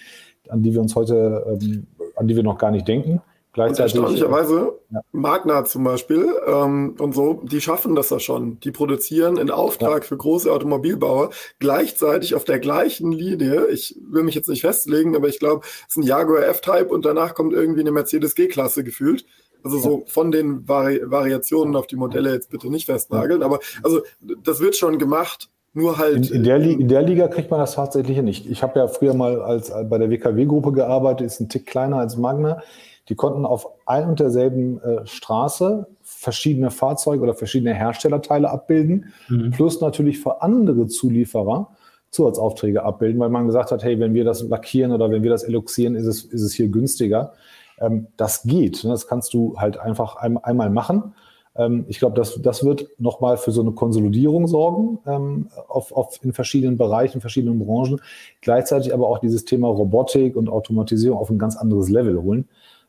[0.49, 3.21] an die wir uns heute, ähm, an die wir noch gar nicht denken.
[3.57, 4.99] Gleichzeitig, und erstaunlicherweise, ja.
[5.13, 8.59] Magna zum Beispiel ähm, und so, die schaffen das ja schon.
[8.59, 10.07] Die produzieren in Auftrag ja.
[10.07, 13.65] für große Automobilbauer gleichzeitig auf der gleichen Linie.
[13.69, 17.03] Ich will mich jetzt nicht festlegen, aber ich glaube, es ist ein Jaguar F-Type und
[17.03, 19.25] danach kommt irgendwie eine Mercedes G-Klasse gefühlt.
[19.63, 24.01] Also so von den Vari Variationen auf die Modelle jetzt bitte nicht festnageln, aber also
[24.21, 25.49] das wird schon gemacht.
[25.73, 26.29] Nur halt.
[26.29, 28.45] In, in, der, in der Liga kriegt man das tatsächlich nicht.
[28.47, 32.17] Ich habe ja früher mal als, bei der WKW-Gruppe gearbeitet, ist ein Tick kleiner als
[32.17, 32.61] Magna.
[33.09, 39.51] Die konnten auf ein und derselben äh, Straße verschiedene Fahrzeuge oder verschiedene Herstellerteile abbilden, mhm.
[39.51, 41.69] plus natürlich für andere Zulieferer
[42.09, 45.43] Zusatzaufträge abbilden, weil man gesagt hat, hey, wenn wir das lackieren oder wenn wir das
[45.43, 47.33] eloxieren, ist es, ist es hier günstiger.
[47.79, 48.83] Ähm, das geht.
[48.83, 48.91] Ne?
[48.91, 51.13] Das kannst du halt einfach ein, einmal machen.
[51.57, 56.19] Ähm, ich glaube, das, das wird nochmal für so eine Konsolidierung sorgen ähm, auf, auf
[56.23, 57.99] in verschiedenen Bereichen, verschiedenen Branchen.
[58.41, 62.47] Gleichzeitig aber auch dieses Thema Robotik und Automatisierung auf ein ganz anderes Level holen.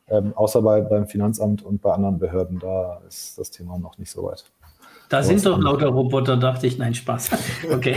[0.09, 4.11] Ähm, außer bei, beim Finanzamt und bei anderen Behörden, da ist das Thema noch nicht
[4.11, 4.43] so weit.
[5.09, 6.77] Da sind doch lauter Roboter, dachte ich.
[6.77, 7.31] Nein, Spaß.
[7.73, 7.95] Okay.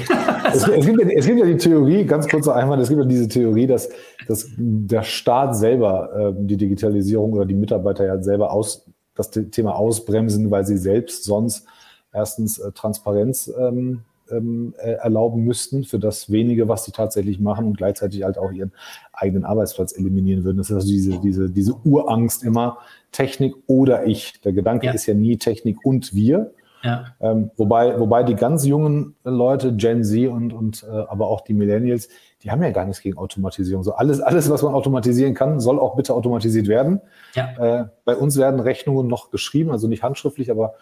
[0.52, 3.06] es, es, gibt ja, es, gibt ja, die Theorie, ganz kurzer Einwand, es gibt ja
[3.06, 3.90] diese Theorie, dass,
[4.26, 9.76] dass der Staat selber äh, die Digitalisierung oder die Mitarbeiter ja selber aus, das Thema
[9.76, 11.66] ausbremsen, weil sie selbst sonst
[12.12, 14.02] erstens äh, Transparenz ähm,
[14.33, 18.53] ähm, äh, erlauben müssten für das wenige, was sie tatsächlich machen und gleichzeitig halt auch
[18.53, 18.72] ihren
[19.12, 20.59] eigenen Arbeitsplatz eliminieren würden.
[20.59, 22.78] Das ist also diese, diese, diese Urangst immer,
[23.12, 24.41] Technik oder ich.
[24.41, 24.93] Der Gedanke ja.
[24.93, 26.53] ist ja nie Technik und wir.
[26.83, 27.07] Ja.
[27.20, 31.55] Ähm, wobei, wobei die ganz jungen Leute, Gen Z und, und äh, aber auch die
[31.55, 32.09] Millennials,
[32.43, 33.85] die haben ja gar nichts gegen Automatisierung.
[33.85, 37.01] So alles, alles, was man automatisieren kann, soll auch bitte automatisiert werden.
[37.35, 37.83] Ja.
[37.83, 40.74] Äh, bei uns werden Rechnungen noch geschrieben, also nicht handschriftlich, aber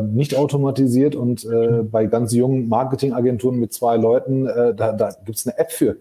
[0.00, 1.14] nicht automatisiert.
[1.14, 5.58] Und äh, bei ganz jungen Marketingagenturen mit zwei Leuten, äh, da, da gibt es eine
[5.58, 5.96] App für.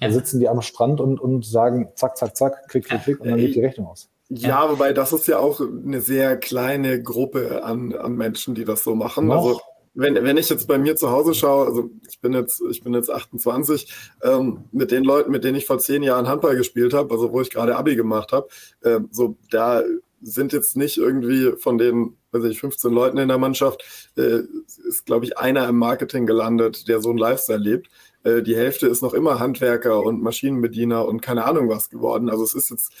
[0.00, 3.30] Da sitzen die am Strand und, und sagen zack, zack, zack, klick, klick, klick und
[3.30, 4.08] dann geht die Rechnung aus.
[4.28, 8.82] Ja, wobei das ist ja auch eine sehr kleine Gruppe an, an Menschen, die das
[8.82, 9.26] so machen.
[9.26, 9.36] Noch?
[9.36, 9.60] Also
[9.94, 12.94] wenn, wenn ich jetzt bei mir zu Hause schaue, also ich bin jetzt, ich bin
[12.94, 17.14] jetzt 28, ähm, mit den Leuten, mit denen ich vor zehn Jahren Handball gespielt habe,
[17.14, 18.48] also wo ich gerade Abi gemacht habe,
[18.82, 19.82] äh, so da
[20.20, 23.84] sind jetzt nicht irgendwie von den, weiß ich, 15 Leuten in der Mannschaft,
[24.16, 24.40] äh,
[24.88, 27.88] ist, glaube ich, einer im Marketing gelandet, der so ein Lifestyle lebt.
[28.24, 32.28] Äh, die Hälfte ist noch immer Handwerker und Maschinenbediener und keine Ahnung was geworden.
[32.28, 32.92] Also es ist jetzt,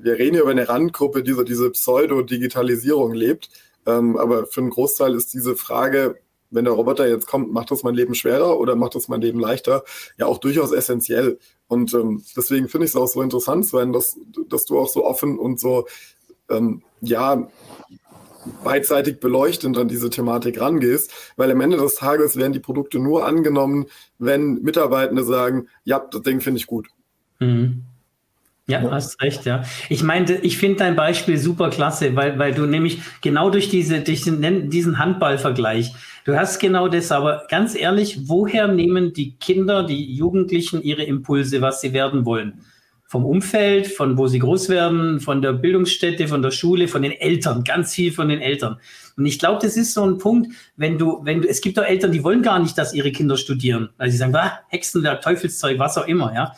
[0.00, 3.50] wir reden hier über eine Randgruppe, die so diese Pseudo-Digitalisierung lebt.
[3.86, 6.18] Ähm, aber für einen Großteil ist diese Frage,
[6.50, 9.40] wenn der Roboter jetzt kommt, macht das mein Leben schwerer oder macht das mein Leben
[9.40, 9.84] leichter,
[10.16, 11.38] ja auch durchaus essentiell.
[11.68, 14.16] Und ähm, deswegen finde ich es auch so interessant, Sven, dass,
[14.48, 15.86] dass du auch so offen und so,
[16.48, 17.48] ähm, ja,
[18.64, 23.26] beidseitig beleuchtend an diese Thematik rangehst, weil am Ende des Tages werden die Produkte nur
[23.26, 23.86] angenommen,
[24.18, 26.88] wenn Mitarbeitende sagen, ja, das Ding finde ich gut.
[27.38, 27.82] Mhm.
[28.68, 29.62] Ja, hast recht, ja.
[29.88, 34.00] Ich meinte, ich finde dein Beispiel super klasse, weil, weil du nämlich genau durch diese,
[34.00, 35.94] durch den, diesen Handballvergleich,
[36.24, 41.60] du hast genau das, aber ganz ehrlich, woher nehmen die Kinder, die Jugendlichen ihre Impulse,
[41.60, 42.60] was sie werden wollen?
[43.06, 47.12] Vom Umfeld, von wo sie groß werden, von der Bildungsstätte, von der Schule, von den
[47.12, 48.80] Eltern, ganz viel von den Eltern.
[49.16, 51.84] Und ich glaube, das ist so ein Punkt, wenn du, wenn du, es gibt auch
[51.84, 55.78] Eltern, die wollen gar nicht, dass ihre Kinder studieren, weil sie sagen, ah, Hexenwerk, Teufelszeug,
[55.78, 56.52] was auch immer, ja.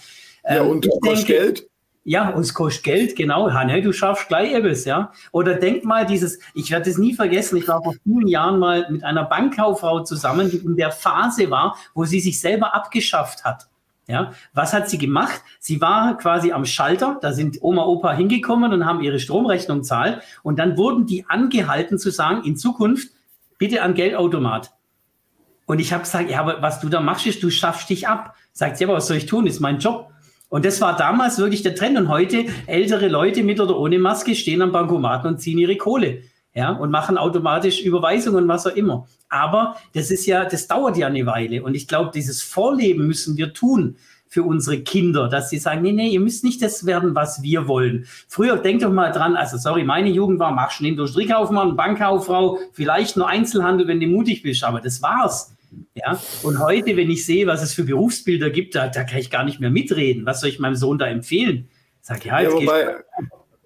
[0.45, 1.69] Ja, ähm, und ähm, kostet Geld.
[2.05, 3.53] Ja, und es kostet Geld, genau.
[3.53, 5.13] Hanne, du schaffst gleich etwas, ja.
[5.33, 8.91] Oder denk mal dieses, ich werde es nie vergessen, ich war vor vielen Jahren mal
[8.91, 13.69] mit einer Bankkauffrau zusammen, die in der Phase war, wo sie sich selber abgeschafft hat.
[14.09, 15.43] Ja, was hat sie gemacht?
[15.61, 20.23] Sie war quasi am Schalter, da sind Oma, Opa hingekommen und haben ihre Stromrechnung zahlt
[20.43, 23.11] und dann wurden die angehalten zu sagen, in Zukunft
[23.59, 24.73] bitte an Geldautomat.
[25.67, 28.35] Und ich habe gesagt, ja, aber was du da machst, ist, du schaffst dich ab.
[28.55, 29.47] Sagt sie, aber was soll ich tun?
[29.47, 30.11] Ist mein Job.
[30.49, 31.99] Und das war damals wirklich der Trend.
[31.99, 36.23] Und heute ältere Leute mit oder ohne Maske stehen am Bankomaten und ziehen ihre Kohle
[36.59, 39.07] ja, und machen automatisch Überweisungen, was auch immer.
[39.29, 41.63] Aber das ist ja, das dauert ja eine Weile.
[41.63, 43.95] Und ich glaube, dieses Vorleben müssen wir tun
[44.27, 47.69] für unsere Kinder, dass sie sagen, nee, nee, ihr müsst nicht das werden, was wir
[47.69, 48.07] wollen.
[48.27, 52.59] Früher, denkt doch mal dran, also sorry, meine Jugend war, mach schnell durch Strickkaufmann, Bankkauffrau,
[52.73, 55.55] vielleicht nur Einzelhandel, wenn du mutig bist, aber das war's.
[55.95, 59.31] Ja, und heute, wenn ich sehe, was es für Berufsbilder gibt, da, da kann ich
[59.31, 60.27] gar nicht mehr mitreden.
[60.27, 61.69] Was soll ich meinem Sohn da empfehlen?
[62.01, 62.97] Sag ja, jetzt ja, wobei,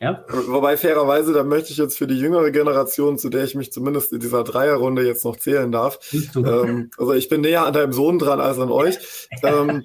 [0.03, 0.25] ja?
[0.29, 4.13] Wobei fairerweise, da möchte ich jetzt für die jüngere Generation, zu der ich mich zumindest
[4.13, 6.01] in dieser Dreierrunde jetzt noch zählen darf,
[6.35, 9.85] ähm, also ich bin näher an deinem Sohn dran als an euch, ähm,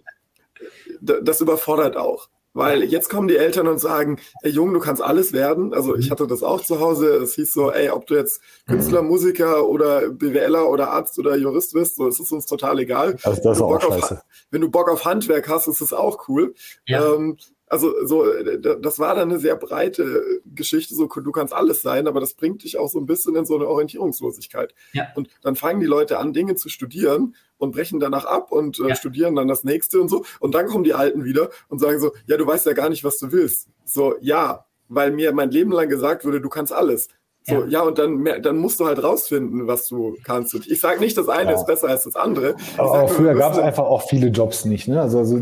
[1.00, 2.30] das überfordert auch.
[2.58, 5.76] Weil jetzt kommen die Eltern und sagen, ey Junge, du kannst alles werden.
[5.76, 6.12] Also ich mhm.
[6.12, 7.18] hatte das auch zu Hause.
[7.18, 11.74] Es hieß so, ey, ob du jetzt Künstler, Musiker oder BWLer oder Arzt oder Jurist
[11.74, 13.16] bist, so, es ist uns total egal.
[13.22, 14.16] Also das ist auch scheiße.
[14.16, 16.56] Auf, wenn du Bock auf Handwerk hast, ist es auch cool.
[16.88, 17.14] Ja.
[17.14, 17.38] Ähm,
[17.70, 22.08] also so, äh, das war dann eine sehr breite Geschichte, so du kannst alles sein,
[22.08, 24.74] aber das bringt dich auch so ein bisschen in so eine Orientierungslosigkeit.
[24.94, 25.08] Ja.
[25.16, 28.90] Und dann fangen die Leute an, Dinge zu studieren und brechen danach ab und äh,
[28.90, 28.96] ja.
[28.96, 30.24] studieren dann das nächste und so.
[30.40, 33.04] Und dann kommen die Alten wieder und sagen so, ja, du weißt ja gar nicht,
[33.04, 33.68] was du willst.
[33.84, 37.10] So, ja, weil mir mein Leben lang gesagt wurde, du kannst alles.
[37.50, 37.68] So, ja.
[37.68, 40.54] ja, und dann, dann musst du halt rausfinden, was du kannst.
[40.54, 41.56] Ich sage nicht, das eine ja.
[41.56, 42.56] ist besser als das andere.
[42.78, 44.90] Aber, aber früher gab es einfach auch viele Jobs nicht.
[44.90, 45.00] Ne?
[45.00, 45.40] Also, also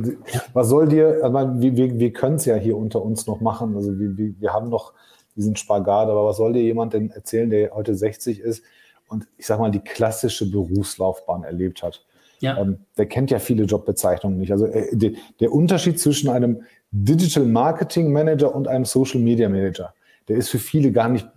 [0.54, 3.76] was soll dir, also, wir, wir, wir können es ja hier unter uns noch machen.
[3.76, 4.94] Also wir, wir, wir haben noch
[5.36, 8.64] diesen Spagat, aber was soll dir jemand denn erzählen, der heute 60 ist
[9.08, 12.06] und ich sag mal die klassische Berufslaufbahn erlebt hat?
[12.40, 12.60] Ja.
[12.60, 14.52] Ähm, der kennt ja viele Jobbezeichnungen nicht.
[14.52, 19.96] Also äh, de, der Unterschied zwischen einem Digital Marketing Manager und einem Social Media Manager,
[20.28, 21.28] der ist für viele gar nicht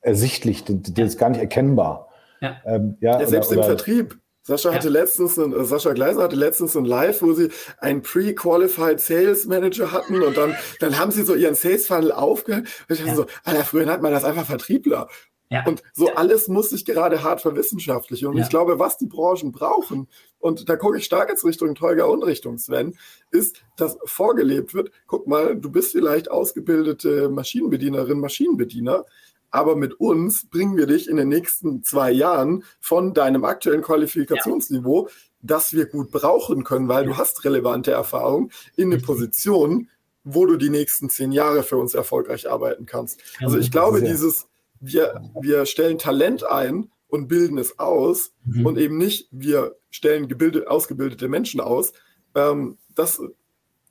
[0.00, 2.08] ersichtlich, der ist gar nicht erkennbar.
[2.40, 4.18] Ja, ähm, ja, ja selbst oder, im Vertrieb.
[4.42, 4.92] Sascha hatte ja.
[4.92, 10.22] letztens, ein, Sascha Gleiser hatte letztens ein Live, wo sie einen Pre-Qualified Sales Manager hatten
[10.22, 12.66] und dann, dann haben sie so ihren Sales Funnel aufgehört.
[12.88, 13.14] Und ich dachte ja.
[13.14, 15.08] so, Alter, früher hat man das einfach Vertriebler.
[15.50, 15.64] Ja.
[15.64, 18.26] Und so alles muss sich gerade hart verwissenschaftlichen.
[18.26, 22.08] Und ich glaube, was die Branchen brauchen, und da gucke ich stark jetzt Richtung Teuger
[22.08, 22.96] und Richtung Sven,
[23.30, 29.06] ist, dass vorgelebt wird, guck mal, du bist vielleicht ausgebildete Maschinenbedienerin, Maschinenbediener,
[29.50, 35.06] aber mit uns bringen wir dich in den nächsten zwei Jahren von deinem aktuellen Qualifikationsniveau,
[35.06, 35.14] ja.
[35.40, 37.10] das wir gut brauchen können, weil ja.
[37.10, 39.88] du hast relevante Erfahrung, in eine Position,
[40.24, 43.22] wo du die nächsten zehn Jahre für uns erfolgreich arbeiten kannst.
[43.40, 44.46] Also ich glaube, dieses,
[44.80, 48.66] wir, wir stellen Talent ein und bilden es aus mhm.
[48.66, 51.92] und eben nicht, wir stellen gebildet, ausgebildete Menschen aus.
[52.34, 53.20] Ähm, das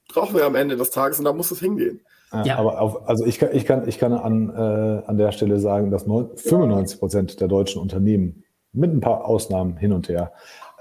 [0.09, 2.01] brauchen wir am Ende des Tages und da muss es hingehen.
[2.43, 2.57] Ja.
[2.57, 5.91] Aber auf, also ich kann, ich kann, ich kann an, äh, an der Stelle sagen,
[5.91, 10.33] dass 95 Prozent der deutschen Unternehmen, mit ein paar Ausnahmen hin und her,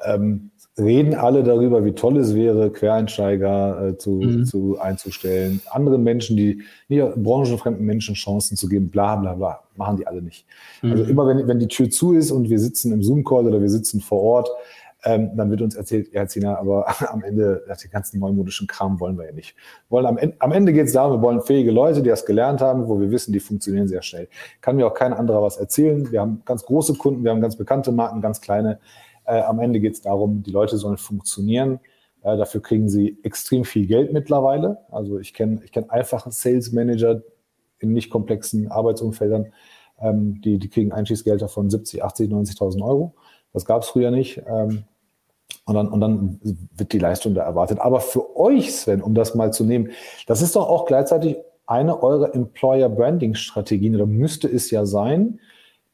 [0.04, 4.44] ähm, reden alle darüber, wie toll es wäre, Quereinsteiger äh, zu, mhm.
[4.44, 9.96] zu einzustellen, anderen Menschen, die nicht branchenfremden Menschen Chancen zu geben, bla bla bla, machen
[9.96, 10.46] die alle nicht.
[10.82, 10.92] Mhm.
[10.92, 13.70] Also immer wenn, wenn die Tür zu ist und wir sitzen im Zoom-Call oder wir
[13.70, 14.50] sitzen vor Ort,
[15.04, 19.16] ähm, dann wird uns erzählt, ja, Zina, aber am Ende, den ganzen neumodischen Kram wollen
[19.16, 19.54] wir ja nicht.
[19.88, 22.26] Wir wollen am Ende, am Ende geht es darum, wir wollen fähige Leute, die das
[22.26, 24.28] gelernt haben, wo wir wissen, die funktionieren sehr schnell.
[24.60, 26.10] Kann mir auch kein anderer was erzählen.
[26.10, 28.78] Wir haben ganz große Kunden, wir haben ganz bekannte Marken, ganz kleine.
[29.26, 31.80] Äh, am Ende geht es darum, die Leute sollen funktionieren.
[32.22, 34.78] Äh, dafür kriegen sie extrem viel Geld mittlerweile.
[34.90, 37.22] Also ich kenne ich kenn einfache Sales Manager
[37.78, 39.52] in nicht komplexen Arbeitsumfeldern,
[40.00, 43.14] ähm, die, die kriegen Einstiegsgelder von 70, 80, 90.000 Euro.
[43.52, 44.42] Das gab es früher nicht.
[44.46, 44.84] Ähm,
[45.64, 46.40] und dann, und dann
[46.76, 47.80] wird die Leistung da erwartet.
[47.80, 49.90] Aber für euch, Sven, um das mal zu nehmen,
[50.26, 55.40] das ist doch auch gleichzeitig eine eurer Employer Branding Strategien oder müsste es ja sein,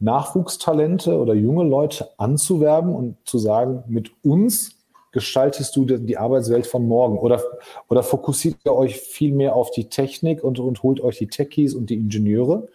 [0.02, 4.76] Nachwuchstalente oder junge Leute anzuwerben und zu sagen, mit uns
[5.12, 7.18] gestaltest du die Arbeitswelt von morgen?
[7.18, 7.40] Oder,
[7.88, 11.74] oder fokussiert ihr euch viel mehr auf die Technik und, und holt euch die Techies
[11.74, 12.68] und die Ingenieure?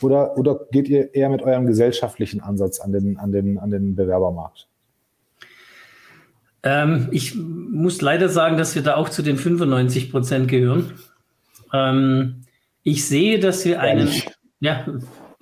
[0.00, 3.94] Oder, oder geht ihr eher mit eurem gesellschaftlichen Ansatz an den, an den, an den
[3.94, 4.66] Bewerbermarkt?
[6.64, 10.92] Ähm, ich muss leider sagen, dass wir da auch zu den 95 Prozent gehören.
[11.72, 12.44] Ähm,
[12.82, 14.08] ich sehe, dass wir einen,
[14.60, 14.86] ja,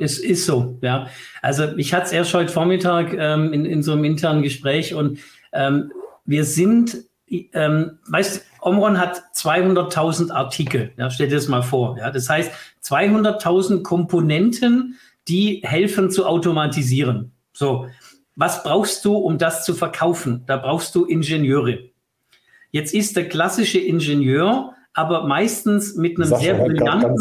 [0.01, 1.09] es ist so, ja.
[1.43, 5.19] Also ich hatte es erst heute Vormittag ähm, in, in so einem internen Gespräch und
[5.53, 5.93] ähm,
[6.25, 6.99] wir sind,
[7.29, 11.97] ähm, weißt Omron hat 200.000 Artikel, ja, stell dir das mal vor.
[11.99, 12.53] Ja, das heißt
[12.85, 14.99] 200.000 Komponenten,
[15.29, 17.33] die helfen zu automatisieren.
[17.53, 17.89] So,
[18.37, 20.45] was brauchst du, um das zu verkaufen?
[20.47, 21.91] Da brauchst du Ingenieure.
[22.71, 27.17] Jetzt ist der klassische Ingenieur aber meistens mit einem Sascha sehr brillanten,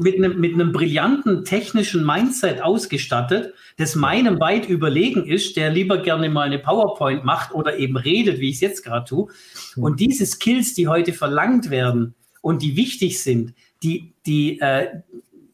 [0.00, 5.98] mit einem, mit einem brillanten technischen Mindset ausgestattet, das meinem weit überlegen ist, der lieber
[6.02, 9.28] gerne mal eine PowerPoint macht oder eben redet, wie ich es jetzt gerade tue.
[9.74, 9.82] Hm.
[9.82, 14.88] Und diese Skills, die heute verlangt werden und die wichtig sind, die, die, äh,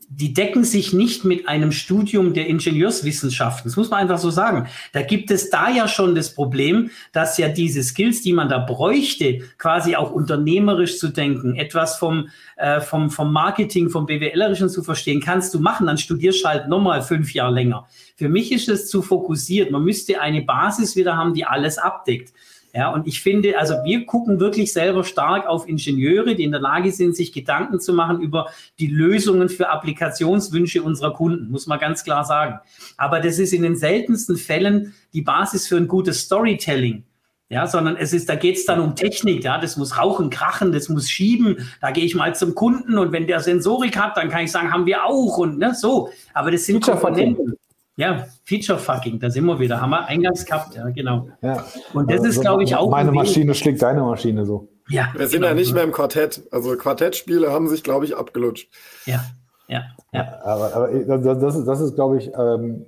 [0.09, 3.71] die decken sich nicht mit einem Studium der Ingenieurswissenschaften.
[3.71, 4.69] Das muss man einfach so sagen.
[4.93, 8.59] Da gibt es da ja schon das Problem, dass ja diese Skills, die man da
[8.59, 14.83] bräuchte, quasi auch unternehmerisch zu denken, etwas vom, äh, vom, vom Marketing, vom BWLerischen zu
[14.83, 15.87] verstehen, kannst du machen.
[15.87, 17.87] Dann studierst halt nochmal fünf Jahre länger.
[18.17, 19.71] Für mich ist es zu fokussiert.
[19.71, 22.33] Man müsste eine Basis wieder haben, die alles abdeckt.
[22.77, 26.61] Ja, und ich finde, also wir gucken wirklich selber stark auf Ingenieure, die in der
[26.61, 28.49] Lage sind, sich Gedanken zu machen über
[28.81, 32.59] die Lösungen für Applikationswünsche unserer Kunden, muss man ganz klar sagen.
[32.97, 37.05] Aber das ist in den seltensten Fällen die Basis für ein gutes Storytelling.
[37.49, 40.73] Ja, sondern es ist, da geht es dann um Technik, ja, das muss rauchen, krachen,
[40.73, 41.59] das muss schieben.
[41.81, 44.73] Da gehe ich mal zum Kunden und wenn der Sensorik hat, dann kann ich sagen,
[44.73, 46.09] haben wir auch und ne, so.
[46.33, 47.55] Aber das sind Komponenten.
[47.97, 49.81] Ja, Feature-Fucking, da sind wir wieder.
[49.81, 51.29] Haben wir eingangs gehabt, ja, genau.
[51.43, 51.65] Ja.
[51.93, 52.91] Und das also, ist, glaube ich, auch.
[52.91, 54.69] Meine Maschine schlägt deine Maschine so.
[54.89, 55.09] Ja.
[55.17, 55.49] Wir sind genau.
[55.49, 56.43] ja nicht mehr im Quartett.
[56.51, 58.69] Also Quartettspiele haben sich, glaube ich, abgelutscht.
[59.07, 59.25] Ja,
[59.69, 60.41] ja, ja.
[60.43, 60.89] Aber, aber
[61.19, 62.85] das, ist, das ist, glaube ich, ähm,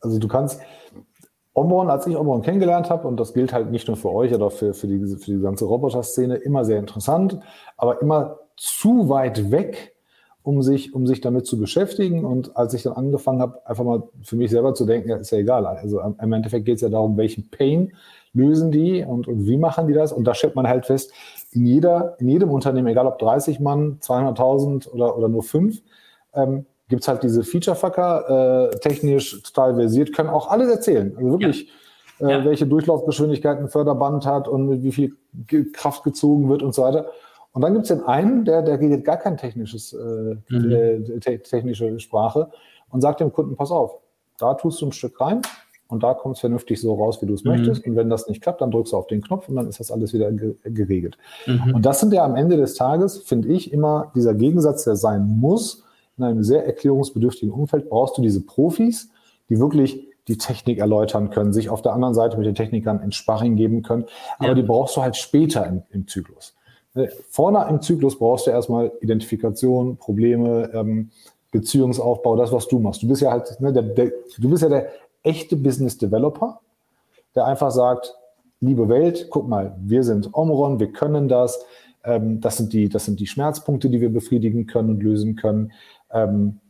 [0.00, 0.60] also du kannst.
[1.54, 4.48] Omron, als ich Omron kennengelernt habe, und das gilt halt nicht nur für euch oder
[4.48, 7.40] für, für, die, für die ganze Roboter-Szene, immer sehr interessant,
[7.76, 9.96] aber immer zu weit weg
[10.48, 12.24] um sich, um sich damit zu beschäftigen.
[12.24, 15.30] Und als ich dann angefangen habe, einfach mal für mich selber zu denken, ja, ist
[15.30, 15.66] ja egal.
[15.66, 17.92] Also im Endeffekt geht es ja darum, welchen Pain
[18.32, 20.10] lösen die und, und wie machen die das?
[20.10, 21.12] Und da stellt man halt fest,
[21.52, 25.82] in, jeder, in jedem Unternehmen, egal ob 30 Mann, 200.000 oder, oder nur fünf,
[26.32, 31.14] ähm, gibt es halt diese Feature-Fucker, äh, technisch total versiert, können auch alles erzählen.
[31.14, 31.68] Also wirklich,
[32.20, 32.26] ja.
[32.26, 32.44] Äh, ja.
[32.46, 35.12] welche Durchlaufgeschwindigkeit ein Förderband hat und wie viel
[35.74, 37.10] Kraft gezogen wird und so weiter.
[37.52, 40.70] Und dann gibt es den einen, der, der redet gar kein technisches, äh, mhm.
[40.70, 42.50] Äh, te technische Sprache
[42.90, 43.98] und sagt dem Kunden, pass auf,
[44.38, 45.42] da tust du ein Stück rein
[45.88, 47.52] und da kommt es vernünftig so raus, wie du es mhm.
[47.52, 47.86] möchtest.
[47.86, 49.90] Und wenn das nicht klappt, dann drückst du auf den Knopf und dann ist das
[49.90, 51.16] alles wieder geregelt.
[51.46, 51.74] Mhm.
[51.76, 55.26] Und das sind ja am Ende des Tages, finde ich, immer dieser Gegensatz, der sein
[55.26, 55.84] muss.
[56.18, 59.10] In einem sehr erklärungsbedürftigen Umfeld brauchst du diese Profis,
[59.48, 63.12] die wirklich die Technik erläutern können, sich auf der anderen Seite mit den Technikern in
[63.12, 64.04] Sparring geben können.
[64.38, 64.54] Aber ja.
[64.54, 66.54] die brauchst du halt später im, im Zyklus.
[66.94, 71.10] Ne, vorne im Zyklus brauchst du erstmal Identifikation, Probleme, ähm,
[71.50, 73.02] Beziehungsaufbau, das, was du machst.
[73.02, 74.88] Du bist ja halt, ne, der, der, du bist ja der
[75.22, 76.60] echte Business Developer,
[77.34, 78.14] der einfach sagt,
[78.60, 81.64] liebe Welt, guck mal, wir sind Omron, wir können das,
[82.04, 85.72] ähm, das, sind die, das sind die Schmerzpunkte, die wir befriedigen können und lösen können.
[86.10, 86.60] Ähm,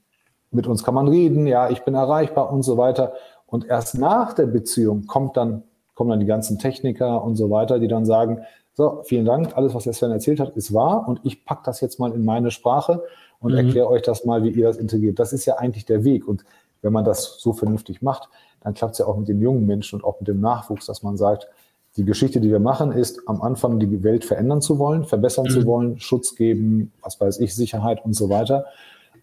[0.51, 3.12] mit uns kann man reden, ja, ich bin erreichbar und so weiter.
[3.47, 5.62] Und erst nach der Beziehung kommt dann,
[5.95, 8.43] kommen dann die ganzen Techniker und so weiter, die dann sagen,
[8.79, 9.57] so, vielen Dank.
[9.57, 11.09] Alles, was der Sven erzählt hat, ist wahr.
[11.09, 13.03] Und ich packe das jetzt mal in meine Sprache
[13.41, 13.59] und mhm.
[13.59, 15.18] erkläre euch das mal, wie ihr das integriert.
[15.18, 16.29] Das ist ja eigentlich der Weg.
[16.29, 16.45] Und
[16.81, 18.29] wenn man das so vernünftig macht,
[18.61, 21.03] dann klappt es ja auch mit den jungen Menschen und auch mit dem Nachwuchs, dass
[21.03, 21.49] man sagt,
[21.97, 25.51] die Geschichte, die wir machen, ist am Anfang die Welt verändern zu wollen, verbessern mhm.
[25.51, 28.66] zu wollen, Schutz geben, was weiß ich, Sicherheit und so weiter.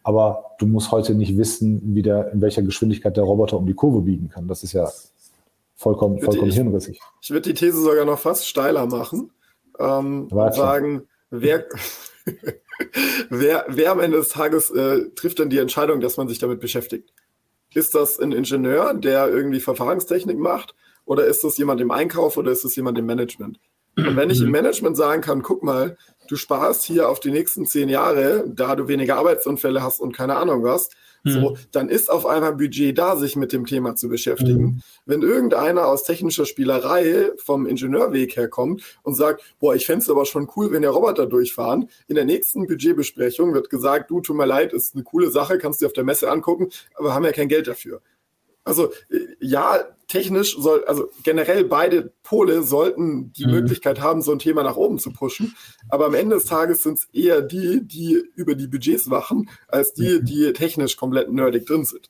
[0.03, 3.74] Aber du musst heute nicht wissen, wie der, in welcher Geschwindigkeit der Roboter um die
[3.74, 4.49] Kurve biegen kann.
[4.49, 4.91] Das ist ja
[5.78, 6.99] vollkommen, vollkommen ich, hirnrissig.
[7.22, 9.32] Ich würde die These sogar noch fast steiler machen
[9.80, 11.65] ähm, und sagen, wer,
[13.30, 16.59] wer, wer am Ende des Tages äh, trifft denn die Entscheidung, dass man sich damit
[16.59, 17.13] beschäftigt?
[17.73, 20.76] Ist das ein Ingenieur, der irgendwie Verfahrenstechnik macht?
[21.05, 23.59] Oder ist das jemand im Einkauf oder ist das jemand im Management?
[23.97, 24.51] Und wenn ich im mhm.
[24.51, 25.97] Management sagen kann, guck mal,
[26.28, 30.36] du sparst hier auf die nächsten zehn Jahre, da du weniger Arbeitsunfälle hast und keine
[30.36, 30.89] Ahnung was,
[31.26, 31.57] so, mhm.
[31.71, 34.63] dann ist auf einmal Budget da, sich mit dem Thema zu beschäftigen.
[34.63, 34.82] Mhm.
[35.05, 40.26] Wenn irgendeiner aus technischer Spielerei vom Ingenieurweg herkommt und sagt, boah, ich fände es aber
[40.26, 44.45] schon cool, wenn der Roboter durchfahren, in der nächsten Budgetbesprechung wird gesagt, du, tut mir
[44.45, 47.32] leid, ist eine coole Sache, kannst du dir auf der Messe angucken, aber haben ja
[47.32, 48.01] kein Geld dafür.
[48.66, 53.51] Also äh, ja, technisch soll, also generell beide Pole sollten die mhm.
[53.51, 55.55] Möglichkeit haben, so ein Thema nach oben zu pushen.
[55.89, 59.93] Aber am Ende des Tages sind es eher die, die über die Budgets wachen, als
[59.93, 60.26] die, mhm.
[60.26, 62.09] die technisch komplett nerdig drin sind.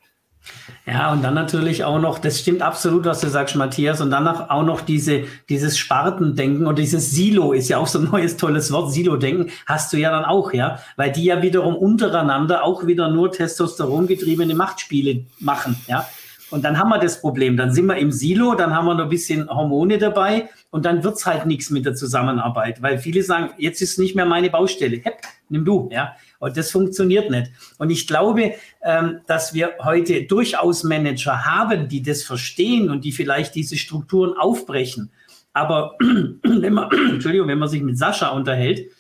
[0.86, 4.28] Ja, und dann natürlich auch noch, das stimmt absolut, was du sagst, Matthias, und dann
[4.28, 8.72] auch noch diese, dieses Spartendenken und dieses Silo ist ja auch so ein neues tolles
[8.72, 13.10] Wort, Silo-Denken, hast du ja dann auch, ja, weil die ja wiederum untereinander auch wieder
[13.10, 16.08] nur testosterongetriebene Machtspiele machen, ja.
[16.52, 17.58] Und dann haben wir das Problem.
[17.58, 21.04] Dann sind wir im Silo, dann haben wir noch ein bisschen Hormone dabei und dann
[21.04, 24.98] wird's halt nichts mit der Zusammenarbeit, weil viele sagen, jetzt ist nicht mehr meine Baustelle.
[24.98, 26.16] Hepp, nimm du, ja.
[26.40, 27.52] Und das funktioniert nicht.
[27.78, 33.12] Und ich glaube, ähm, dass wir heute durchaus Manager haben, die das verstehen und die
[33.12, 35.12] vielleicht diese Strukturen aufbrechen.
[35.54, 35.96] Aber
[36.44, 38.92] wenn man, Entschuldigung, wenn man sich mit Sascha unterhält,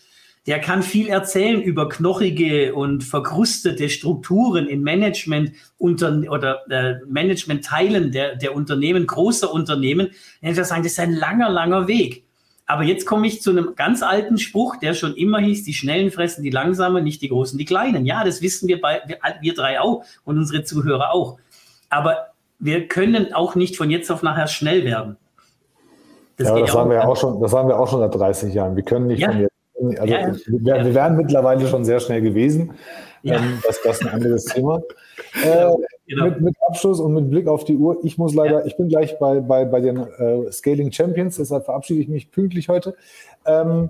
[0.47, 8.11] der kann viel erzählen über knochige und verkrustete Strukturen in Management unter, oder äh, Management-Teilen
[8.11, 10.09] der, der Unternehmen, großer Unternehmen.
[10.41, 12.25] Ich würde sagen, das ist ein langer, langer Weg.
[12.67, 16.11] Aber jetzt komme ich zu einem ganz alten Spruch, der schon immer hieß, die Schnellen
[16.11, 18.05] fressen die Langsamen, nicht die Großen die Kleinen.
[18.05, 21.37] Ja, das wissen wir, bei, wir, wir drei auch und unsere Zuhörer auch.
[21.89, 22.27] Aber
[22.59, 25.17] wir können auch nicht von jetzt auf nachher schnell werden.
[26.37, 28.75] Das ja, das sagen, wir auch schon, das sagen wir auch schon seit 30 Jahren.
[28.75, 29.31] Wir können nicht ja.
[29.31, 29.54] von jetzt.
[29.77, 32.73] Also ja, wir, wir wären mittlerweile schon sehr schnell gewesen.
[33.23, 34.81] Ähm, das, das ist ein anderes Thema.
[35.43, 35.71] Äh,
[36.07, 36.25] genau.
[36.25, 39.17] mit, mit, Abschluss und mit Blick auf die Uhr, ich muss leider, ich bin gleich
[39.17, 42.95] bei, bei, bei den äh, Scaling Champions, deshalb verabschiede ich mich pünktlich heute.
[43.45, 43.89] Ähm,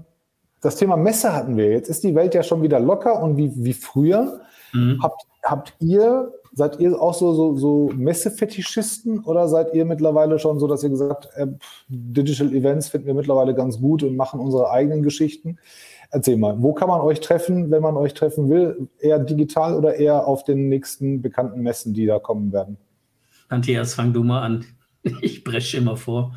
[0.61, 1.69] das Thema Messe hatten wir.
[1.69, 4.41] Jetzt ist die Welt ja schon wieder locker und wie, wie früher.
[4.73, 4.99] Mhm.
[5.03, 10.57] Habt, habt ihr Seid ihr auch so, so, so Messefetischisten oder seid ihr mittlerweile schon
[10.57, 11.47] so, dass ihr gesagt habt, äh,
[11.89, 15.57] Digital Events finden wir mittlerweile ganz gut und machen unsere eigenen Geschichten?
[16.11, 18.87] Erzähl mal, wo kann man euch treffen, wenn man euch treffen will?
[18.99, 22.77] Eher digital oder eher auf den nächsten bekannten Messen, die da kommen werden?
[23.49, 24.65] Matthias, fang du mal an.
[25.21, 26.33] Ich bresche immer vor.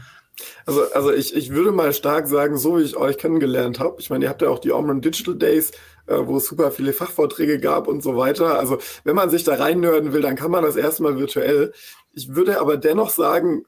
[0.66, 3.96] Also, also ich, ich würde mal stark sagen, so wie ich euch kennengelernt habe.
[4.00, 5.72] Ich meine, ihr habt ja auch die Omron Digital Days
[6.08, 8.58] wo es super viele Fachvorträge gab und so weiter.
[8.58, 11.72] Also wenn man sich da reinnörden will, dann kann man das erstmal virtuell.
[12.14, 13.64] Ich würde aber dennoch sagen,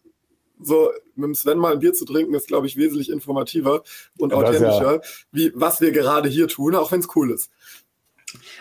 [0.62, 3.82] so mit dem Sven mal ein Bier zu trinken, ist, glaube ich, wesentlich informativer
[4.18, 5.00] und authentischer, ja.
[5.32, 7.50] wie was wir gerade hier tun, auch wenn es cool ist.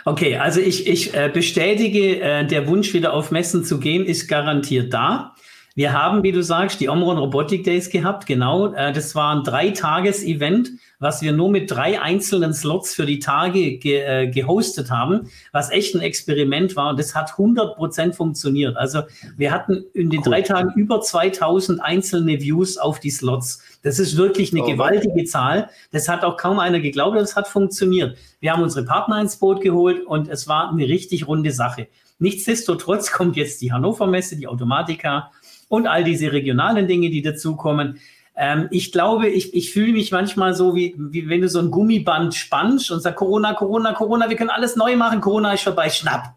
[0.06, 4.28] Okay, also ich, ich äh, bestätige, äh, der Wunsch, wieder auf Messen zu gehen, ist
[4.28, 5.36] garantiert da.
[5.80, 8.74] Wir haben, wie du sagst, die Omron Robotic Days gehabt, genau.
[8.74, 13.78] Äh, das war ein Dreitages-Event was wir nur mit drei einzelnen Slots für die Tage
[13.78, 16.92] ge, äh, gehostet haben, was echt ein Experiment war.
[16.92, 18.76] Und das hat 100 Prozent funktioniert.
[18.76, 19.04] Also
[19.38, 20.26] wir hatten in den cool.
[20.26, 23.64] drei Tagen über 2000 einzelne Views auf die Slots.
[23.82, 25.70] Das ist wirklich eine oh, gewaltige Zahl.
[25.92, 28.18] Das hat auch kaum einer geglaubt, das hat funktioniert.
[28.42, 31.88] Wir haben unsere Partner ins Boot geholt und es war eine richtig runde Sache.
[32.20, 35.32] Nichtsdestotrotz kommt jetzt die Hannover Messe, die Automatika
[35.70, 37.99] und all diese regionalen Dinge, die dazukommen.
[38.36, 41.72] Ähm, ich glaube, ich, ich fühle mich manchmal so, wie, wie wenn du so ein
[41.72, 45.89] Gummiband spannst und sagst, Corona, Corona, Corona, wir können alles neu machen, Corona ist vorbei,
[45.89, 46.36] schnapp.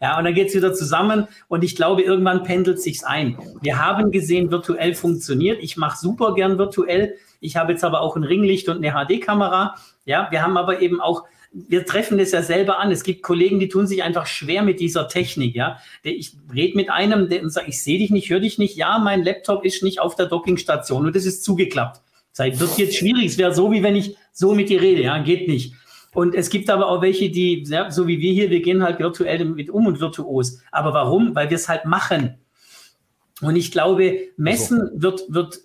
[0.00, 3.36] Ja, und dann geht's wieder zusammen und ich glaube, irgendwann pendelt sich's ein.
[3.60, 5.58] Wir haben gesehen, virtuell funktioniert.
[5.60, 7.16] Ich mache super gern virtuell.
[7.40, 9.74] Ich habe jetzt aber auch ein Ringlicht und eine HD-Kamera.
[10.04, 12.90] Ja, wir haben aber eben auch wir treffen das ja selber an.
[12.90, 15.54] Es gibt Kollegen, die tun sich einfach schwer mit dieser Technik.
[15.54, 18.76] Ja, ich rede mit einem, der sagt, ich sehe dich nicht, höre dich nicht.
[18.76, 22.02] Ja, mein Laptop ist nicht auf der Dockingstation und das ist zugeklappt.
[22.36, 23.26] Das wird jetzt schwierig.
[23.26, 25.02] Es wäre so, wie wenn ich so mit dir rede.
[25.02, 25.74] Ja, geht nicht.
[26.14, 28.98] Und es gibt aber auch welche, die, ja, so wie wir hier, wir gehen halt
[28.98, 30.60] virtuell damit um und virtuos.
[30.70, 31.34] Aber warum?
[31.34, 32.38] Weil wir es halt machen.
[33.40, 35.60] Und ich glaube, Messen wird, wird,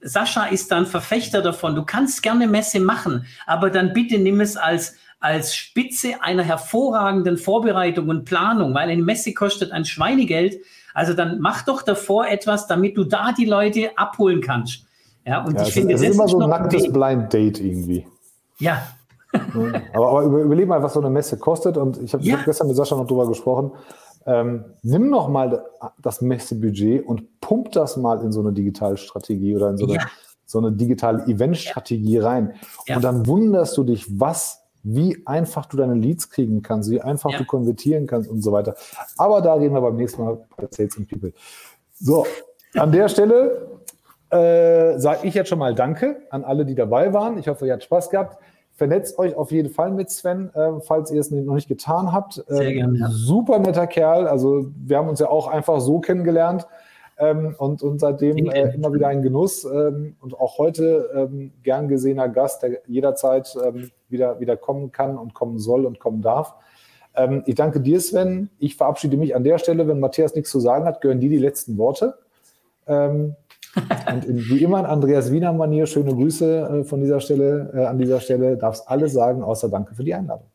[0.00, 1.74] Sascha ist dann Verfechter davon.
[1.74, 4.96] Du kannst gerne Messe machen, aber dann bitte nimm es als
[5.26, 10.60] als Spitze einer hervorragenden Vorbereitung und Planung, weil eine Messe kostet ein Schweinegeld.
[10.94, 14.84] Also dann mach doch davor etwas, damit du da die Leute abholen kannst.
[15.26, 18.06] Ja, und ja, ich finde, ist, das ist immer so ein nacktes Blind Date irgendwie.
[18.60, 18.86] Ja.
[19.92, 21.76] aber, aber überleg mal, was so eine Messe kostet.
[21.76, 22.36] Und ich habe ja.
[22.36, 23.72] hab gestern mit Sascha noch drüber gesprochen.
[24.26, 25.64] Ähm, nimm noch mal
[26.00, 30.06] das Messebudget und pump das mal in so eine Digitalstrategie oder in so eine, ja.
[30.46, 32.54] so eine digitale Eventstrategie rein.
[32.94, 37.32] Und dann wunderst du dich, was wie einfach du deine Leads kriegen kannst, wie einfach
[37.32, 37.38] ja.
[37.38, 38.76] du konvertieren kannst und so weiter.
[39.18, 41.32] Aber da reden wir beim nächsten Mal bei Sales and People.
[41.94, 42.24] So,
[42.74, 43.68] an der Stelle
[44.30, 47.36] äh, sage ich jetzt schon mal Danke an alle, die dabei waren.
[47.36, 48.38] Ich hoffe, ihr habt Spaß gehabt.
[48.74, 52.34] Vernetzt euch auf jeden Fall mit Sven, äh, falls ihr es noch nicht getan habt.
[52.46, 52.98] Sehr äh, gerne.
[52.98, 53.08] Ja.
[53.10, 54.28] Super netter Kerl.
[54.28, 56.66] Also wir haben uns ja auch einfach so kennengelernt.
[57.18, 61.88] Ähm, und, und seitdem äh, immer wieder ein Genuss ähm, und auch heute ähm, gern
[61.88, 66.54] gesehener Gast, der jederzeit ähm, wieder, wieder kommen kann und kommen soll und kommen darf.
[67.14, 68.50] Ähm, ich danke dir, Sven.
[68.58, 69.88] Ich verabschiede mich an der Stelle.
[69.88, 72.18] Wenn Matthias nichts zu sagen hat, gehören dir die letzten Worte.
[72.86, 73.34] Ähm,
[74.12, 77.84] und in, wie immer in Andreas Wiener Manier, schöne Grüße äh, von dieser Stelle, äh,
[77.86, 78.56] an dieser Stelle.
[78.56, 80.46] Darfst alles sagen, außer Danke für die Einladung.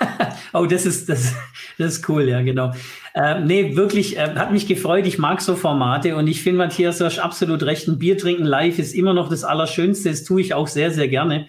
[0.52, 1.34] oh, das ist, das,
[1.78, 2.72] das ist cool, ja, genau.
[3.14, 5.06] Äh, nee, wirklich, äh, hat mich gefreut.
[5.06, 7.86] Ich mag so Formate und ich finde, Matthias, du hast absolut recht.
[7.88, 10.10] Ein Bier trinken live ist immer noch das Allerschönste.
[10.10, 11.46] Das tue ich auch sehr, sehr gerne.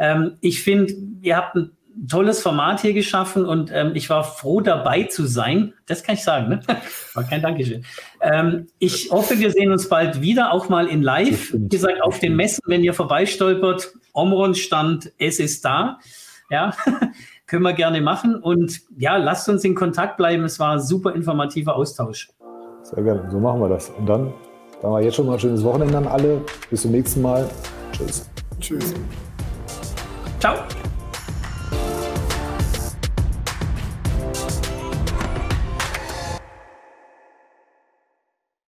[0.00, 1.70] Ähm, ich finde, ihr habt ein
[2.08, 5.74] tolles Format hier geschaffen und ähm, ich war froh dabei zu sein.
[5.86, 6.60] Das kann ich sagen, ne?
[7.14, 7.84] War kein Dankeschön.
[8.22, 11.52] Ähm, ich hoffe, wir sehen uns bald wieder, auch mal in live.
[11.52, 15.98] Wie gesagt, auf den Messen, wenn ihr vorbeistolpert, Omron stand, es ist da.
[16.50, 16.72] Ja,
[17.46, 18.36] können wir gerne machen.
[18.36, 20.44] Und ja, lasst uns in Kontakt bleiben.
[20.44, 22.30] Es war ein super informativer Austausch.
[22.82, 23.90] Sehr gerne, so machen wir das.
[23.90, 24.32] Und dann
[24.80, 26.40] sagen wir jetzt schon mal ein schönes Wochenende an alle.
[26.70, 27.48] Bis zum nächsten Mal.
[27.92, 28.28] Tschüss.
[28.58, 28.94] Tschüss.
[30.40, 30.79] Chao.